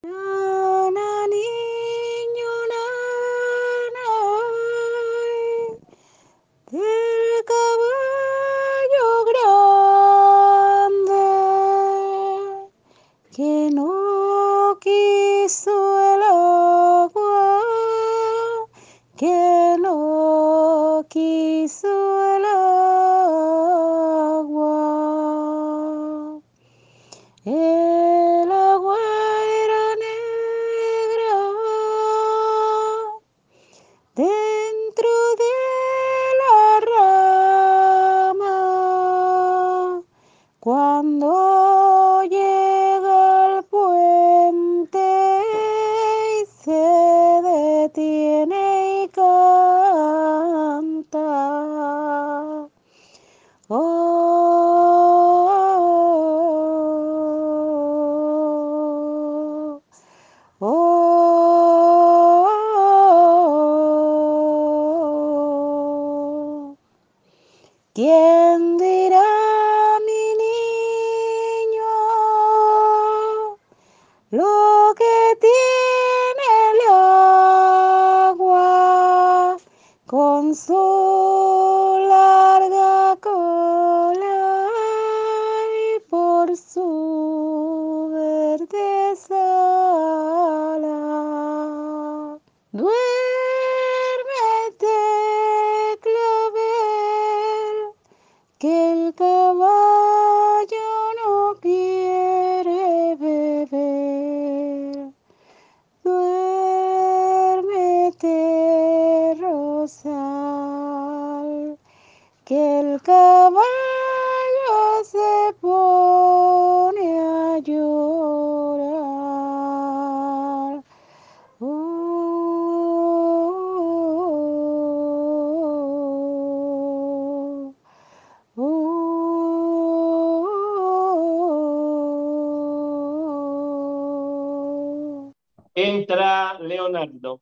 [136.62, 137.42] Leonardo.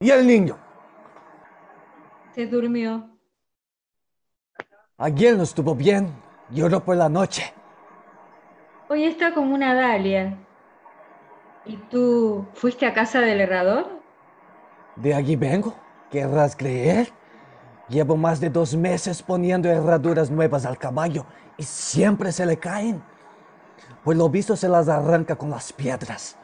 [0.00, 0.58] ¿Y el niño?
[2.34, 3.10] Se durmió.
[4.98, 6.12] Ayer no estuvo bien.
[6.50, 7.52] Lloró por la noche.
[8.88, 10.38] Hoy está como una dalia.
[11.64, 14.00] ¿Y tú fuiste a casa del herrador?
[14.94, 15.74] De allí vengo.
[16.10, 17.08] ¿Querrás creer?
[17.88, 21.26] Llevo más de dos meses poniendo herraduras nuevas al caballo
[21.56, 23.02] y siempre se le caen.
[24.04, 26.38] Pues lo visto se las arranca con las piedras.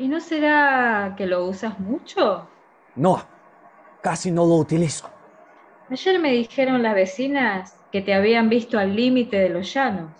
[0.00, 2.48] ¿Y no será que lo usas mucho?
[2.96, 3.22] No,
[4.00, 5.10] casi no lo utilizo.
[5.90, 10.10] Ayer me dijeron las vecinas que te habían visto al límite de los llanos.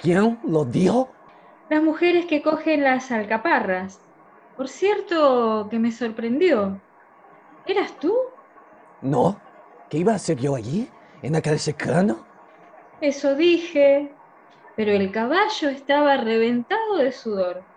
[0.00, 1.10] ¿Quién lo dijo?
[1.70, 4.00] Las mujeres que cogen las alcaparras.
[4.56, 6.80] Por cierto, que me sorprendió.
[7.66, 8.16] ¿Eras tú?
[9.00, 9.40] No.
[9.90, 10.88] ¿Qué iba a hacer yo allí?
[11.22, 12.26] ¿En aquel secano?
[13.00, 14.12] Eso dije.
[14.74, 17.73] Pero el caballo estaba reventado de sudor.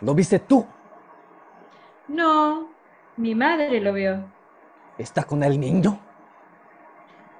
[0.00, 0.66] ¿Lo viste tú?
[2.08, 2.68] No,
[3.16, 4.24] mi madre lo vio.
[4.98, 5.98] ¿Está con el niño?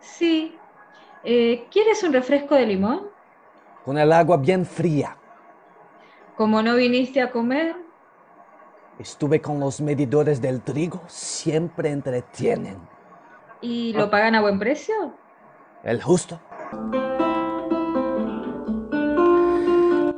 [0.01, 0.57] Sí.
[1.25, 3.09] Eh, ¿Quieres un refresco de limón?
[3.85, 5.17] Con el agua bien fría.
[6.37, 7.77] Como no viniste a comer.
[8.99, 12.77] Estuve con los medidores del trigo, siempre entretienen.
[13.63, 15.15] ¿Y lo pagan a buen precio?
[15.83, 16.39] El justo.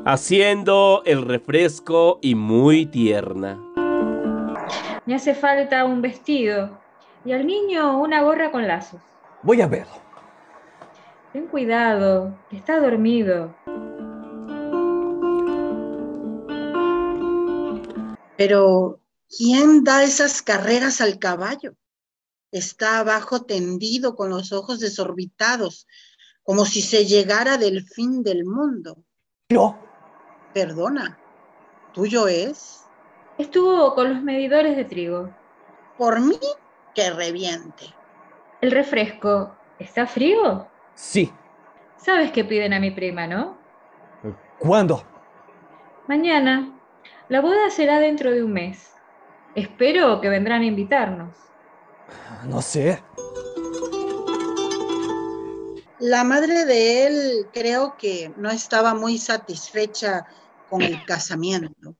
[0.04, 3.56] Haciendo el refresco y muy tierna.
[5.06, 6.76] Me hace falta un vestido
[7.24, 9.00] y al niño una gorra con lazos.
[9.44, 9.94] Voy a verlo.
[11.32, 13.54] Ten cuidado, que está dormido.
[18.36, 18.98] Pero,
[19.28, 21.74] ¿quién da esas carreras al caballo?
[22.50, 25.86] Está abajo tendido con los ojos desorbitados,
[26.42, 29.04] como si se llegara del fin del mundo.
[29.48, 29.78] Yo.
[30.52, 31.18] Perdona,
[31.92, 32.86] ¿tuyo es?
[33.38, 35.30] Estuvo con los medidores de trigo.
[35.96, 36.38] Por mí,
[36.94, 37.86] que reviente.
[38.60, 40.66] El refresco, ¿está frío?
[40.94, 41.32] Sí.
[41.96, 43.56] Sabes que piden a mi prima, ¿no?
[44.58, 45.02] ¿Cuándo?
[46.06, 46.78] Mañana.
[47.28, 48.94] La boda será dentro de un mes.
[49.54, 51.36] Espero que vendrán a invitarnos.
[52.46, 53.02] No sé.
[56.02, 60.26] La madre de él creo que no estaba muy satisfecha
[60.68, 61.94] con el casamiento.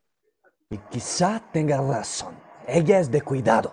[0.70, 2.34] Y quizá tenga razón.
[2.66, 3.72] Ella es de cuidado.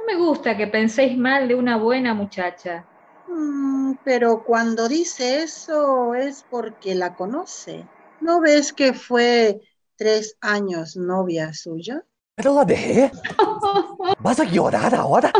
[0.00, 2.84] No me gusta que penséis mal de una buena muchacha.
[3.28, 7.86] Mm, pero cuando dice eso es porque la conoce.
[8.20, 9.60] ¿No ves que fue
[9.94, 12.02] tres años novia suya?
[12.34, 13.12] Pero la dejé.
[14.18, 15.32] ¿Vas a llorar ahora?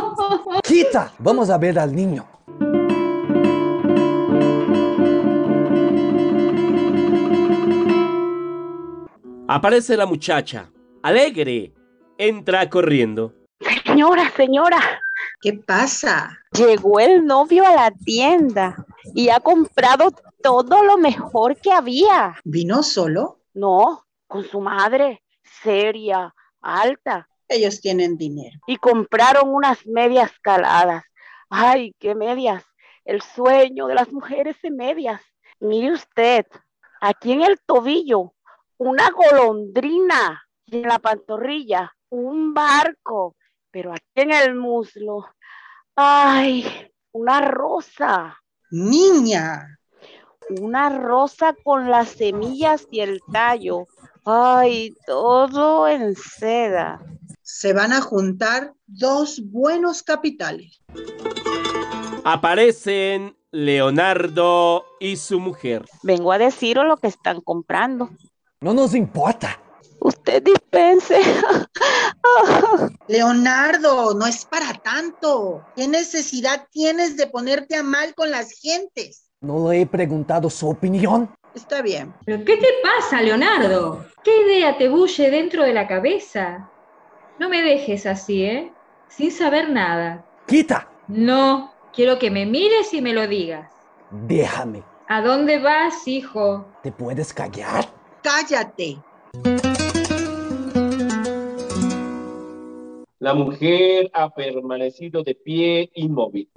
[0.63, 1.13] Quita.
[1.19, 2.25] Vamos a ver al niño.
[9.49, 10.71] Aparece la muchacha,
[11.03, 11.73] alegre,
[12.19, 13.35] entra corriendo.
[13.87, 14.79] Señora, señora,
[15.41, 16.39] ¿Qué pasa?
[16.53, 18.85] llegó el novio a la tienda
[19.15, 20.11] y ha comprado
[20.43, 22.37] todo lo mejor que había.
[22.45, 23.41] ¿Vino solo?
[23.55, 25.23] No, con su madre,
[25.63, 28.59] seria, alta, Ellos tienen dinero.
[28.67, 31.05] y compraron unas medias caladas.
[31.49, 32.63] Ay, qué medias.
[33.05, 35.23] El sueño de las mujeres en medias.
[35.59, 36.45] Mire usted,
[37.01, 38.35] aquí en el tobillo,
[38.79, 43.37] una golondrina en la pantorrilla, un barco,
[43.71, 45.27] pero aquí en el muslo,
[45.97, 46.65] ay,
[47.13, 48.37] una rosa.
[48.71, 49.75] Niña,
[50.61, 53.87] Una rosa con las semillas y el tallo.
[54.25, 57.01] Ay, todo en seda.
[57.43, 60.81] se van a juntar dos buenos capitales.
[62.25, 65.85] Aparecen Leonardo y su mujer.
[66.03, 68.11] Vengo a deciros lo que están comprando.
[68.61, 69.61] No nos importa.
[70.01, 71.21] Usted dispense.
[73.07, 75.65] Leonardo, no es para tanto.
[75.77, 79.31] ¿Qué necesidad tienes de ponerte a mal con las gentes?
[79.41, 81.31] No le he preguntado su opinión.
[81.55, 82.13] Está bien.
[82.25, 84.05] ¿Pero qué te pasa, Leonardo?
[84.25, 86.69] ¿Qué idea te bulle dentro de la cabeza?
[87.39, 88.73] No me dejes así, ¿eh?
[89.09, 90.25] Sin saber nada.
[90.49, 90.89] Quita.
[91.07, 93.71] No, quiero que me mires y me lo digas.
[94.11, 94.83] Déjame.
[95.09, 96.67] ¿A dónde vas, hijo?
[96.83, 97.98] ¿Te puedes callar?
[98.23, 98.99] Cállate.
[103.21, 106.49] La mujer ha permanecido de pie inmóvil.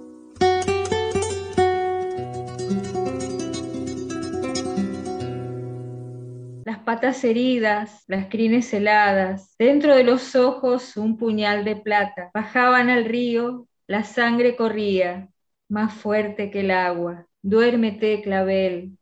[6.64, 12.30] Las patas heridas, las crines heladas, dentro de los ojos un puñal de plata.
[12.32, 15.28] Bajaban al río, la sangre corría,
[15.68, 17.26] más fuerte que el agua.
[17.42, 18.96] Duérmete, clavel,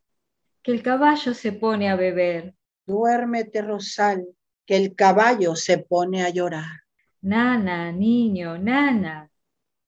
[0.63, 2.55] que el caballo se pone a beber.
[2.87, 4.27] Duérmete, Rosal,
[4.67, 6.83] que el caballo se pone a llorar.
[7.23, 9.31] Nana, niño, nana,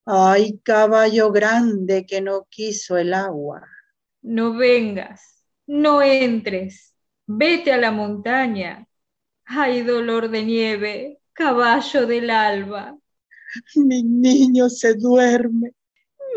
[0.05, 3.61] Ay, caballo grande que no quiso el agua.
[4.21, 6.93] no vengas, no entres,
[7.27, 8.87] vete a la montaña.
[9.45, 12.97] Ay, dolor de nieve, caballo del alba.
[13.75, 15.71] Mi niño se duerme.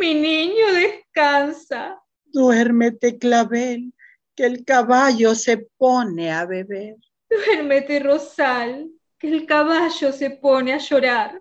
[0.00, 2.00] Mi niño descansa.
[2.32, 3.92] Duérmete, clavel,
[4.36, 6.96] que el caballo se pone a beber.
[7.28, 11.40] Duérmete, Rosal, que el caballo se pone a llorar.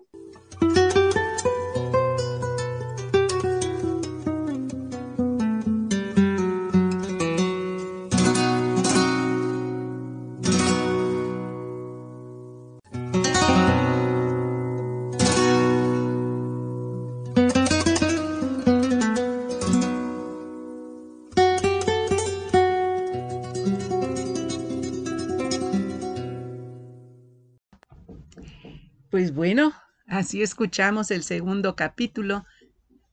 [29.46, 29.72] Bueno,
[30.08, 32.44] así escuchamos el segundo capítulo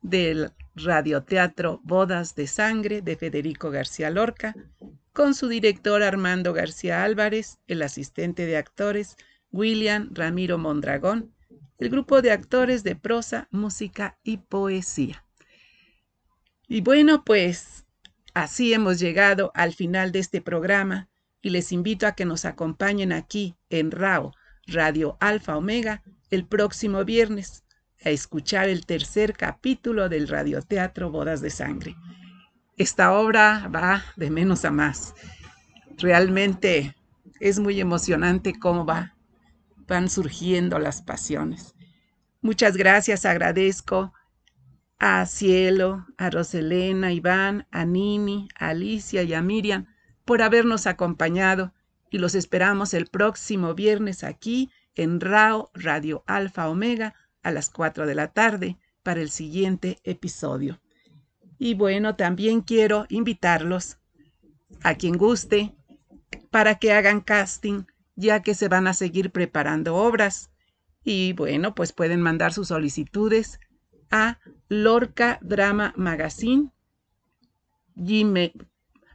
[0.01, 4.55] del radioteatro Bodas de Sangre de Federico García Lorca,
[5.13, 9.15] con su director Armando García Álvarez, el asistente de actores
[9.51, 11.31] William Ramiro Mondragón,
[11.77, 15.23] el grupo de actores de prosa, música y poesía.
[16.67, 17.85] Y bueno, pues
[18.33, 21.09] así hemos llegado al final de este programa
[21.43, 24.33] y les invito a que nos acompañen aquí en RAO,
[24.65, 26.01] Radio Alfa Omega,
[26.33, 27.63] el próximo viernes
[28.03, 31.95] a escuchar el tercer capítulo del radioteatro Bodas de Sangre.
[32.75, 35.13] Esta obra va de menos a más.
[35.95, 36.95] Realmente
[37.39, 39.15] es muy emocionante cómo va,
[39.87, 41.75] van surgiendo las pasiones.
[42.41, 44.11] Muchas gracias, agradezco
[44.97, 49.85] a Cielo, a Roselena, Iván, a Nini, a Alicia y a Miriam
[50.25, 51.73] por habernos acompañado
[52.09, 58.05] y los esperamos el próximo viernes aquí en RAO Radio Alfa Omega a las 4
[58.05, 60.79] de la tarde para el siguiente episodio.
[61.57, 63.97] Y bueno, también quiero invitarlos
[64.81, 65.75] a quien guste
[66.49, 67.83] para que hagan casting,
[68.15, 70.51] ya que se van a seguir preparando obras.
[71.03, 73.59] Y bueno, pues pueden mandar sus solicitudes
[74.09, 74.39] a
[74.69, 76.71] Lorca Drama Magazine
[77.95, 78.67] gmail,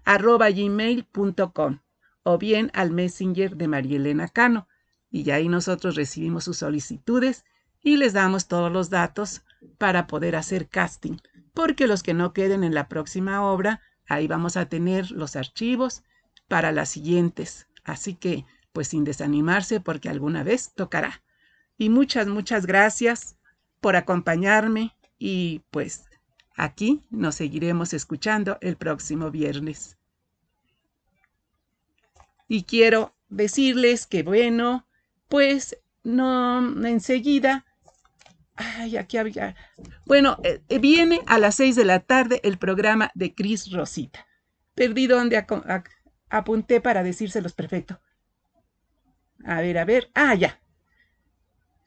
[0.05, 1.81] arroba gmail.com
[2.23, 4.69] o bien al Messenger de Marielena Cano.
[5.11, 7.45] Y ya ahí nosotros recibimos sus solicitudes
[7.83, 9.43] y les damos todos los datos
[9.79, 11.17] para poder hacer casting.
[11.55, 16.03] Porque los que no queden en la próxima obra, ahí vamos a tener los archivos
[16.49, 17.67] para las siguientes.
[17.85, 21.23] Así que, pues sin desanimarse, porque alguna vez tocará.
[21.79, 23.37] Y muchas, muchas gracias
[23.81, 26.05] por acompañarme y pues
[26.57, 29.97] aquí nos seguiremos escuchando el próximo viernes.
[32.49, 34.87] Y quiero decirles que bueno,
[35.29, 37.65] pues no enseguida
[38.59, 39.55] Ay, aquí había.
[40.05, 44.27] Bueno, eh, eh, viene a las seis de la tarde el programa de Cris Rosita.
[44.75, 45.45] Perdí donde
[46.29, 48.01] apunté para decírselos perfecto.
[49.45, 50.11] A ver, a ver.
[50.15, 50.61] Ah, ya.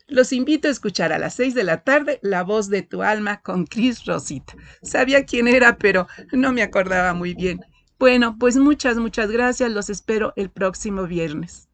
[0.08, 3.42] Los invito a escuchar a las seis de la tarde La voz de tu alma
[3.42, 4.54] con Cris Rosita.
[4.82, 7.60] Sabía quién era, pero no me acordaba muy bien.
[8.00, 9.72] Bueno, pues muchas, muchas gracias.
[9.72, 11.71] Los espero el próximo viernes.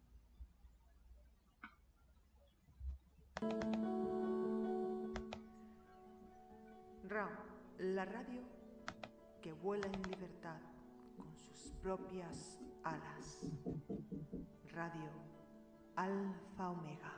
[7.79, 8.41] La radio
[9.41, 10.59] que vuela en libertad
[11.15, 13.41] con sus propias alas.
[14.71, 15.09] Radio
[15.95, 17.13] Alfa Omega.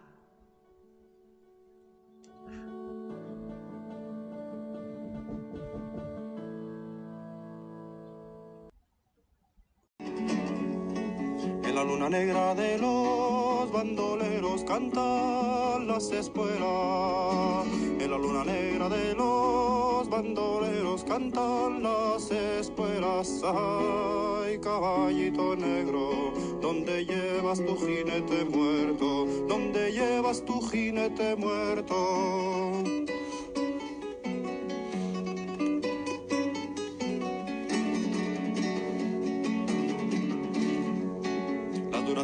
[11.79, 17.65] La luna negra de los bandoleros cantan las espuelas.
[18.01, 23.41] En la luna negra de los bandoleros cantan las espuelas.
[23.45, 29.25] Ay, caballito negro, ¿dónde llevas tu jinete muerto?
[29.47, 32.98] ¿Dónde llevas tu jinete muerto?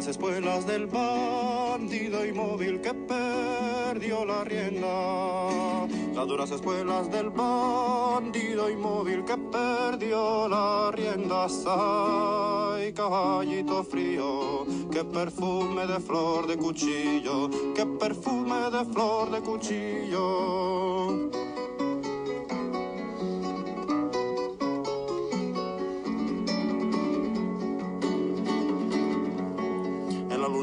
[0.06, 5.88] Las espuelas del bandido inmóvil que perdió la rienda.
[6.14, 11.48] Las duras espuelas del bandido inmóvil que perdió la rienda.
[11.66, 21.30] Ay, caballito frío, qué perfume de flor de cuchillo, qué perfume de flor de cuchillo.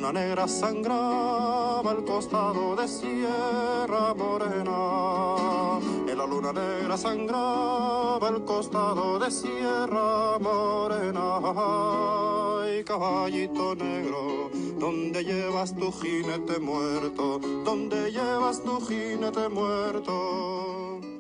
[0.04, 5.80] Luna negra sangraba el costado de Sierra Morena.
[6.10, 11.40] En la luna negra sangraba el costado de Sierra Morena.
[12.66, 17.40] Ay, caballito negro, ¿dónde llevas tu jinete muerto?
[17.64, 21.13] ¿Dónde llevas tu jinete muerto?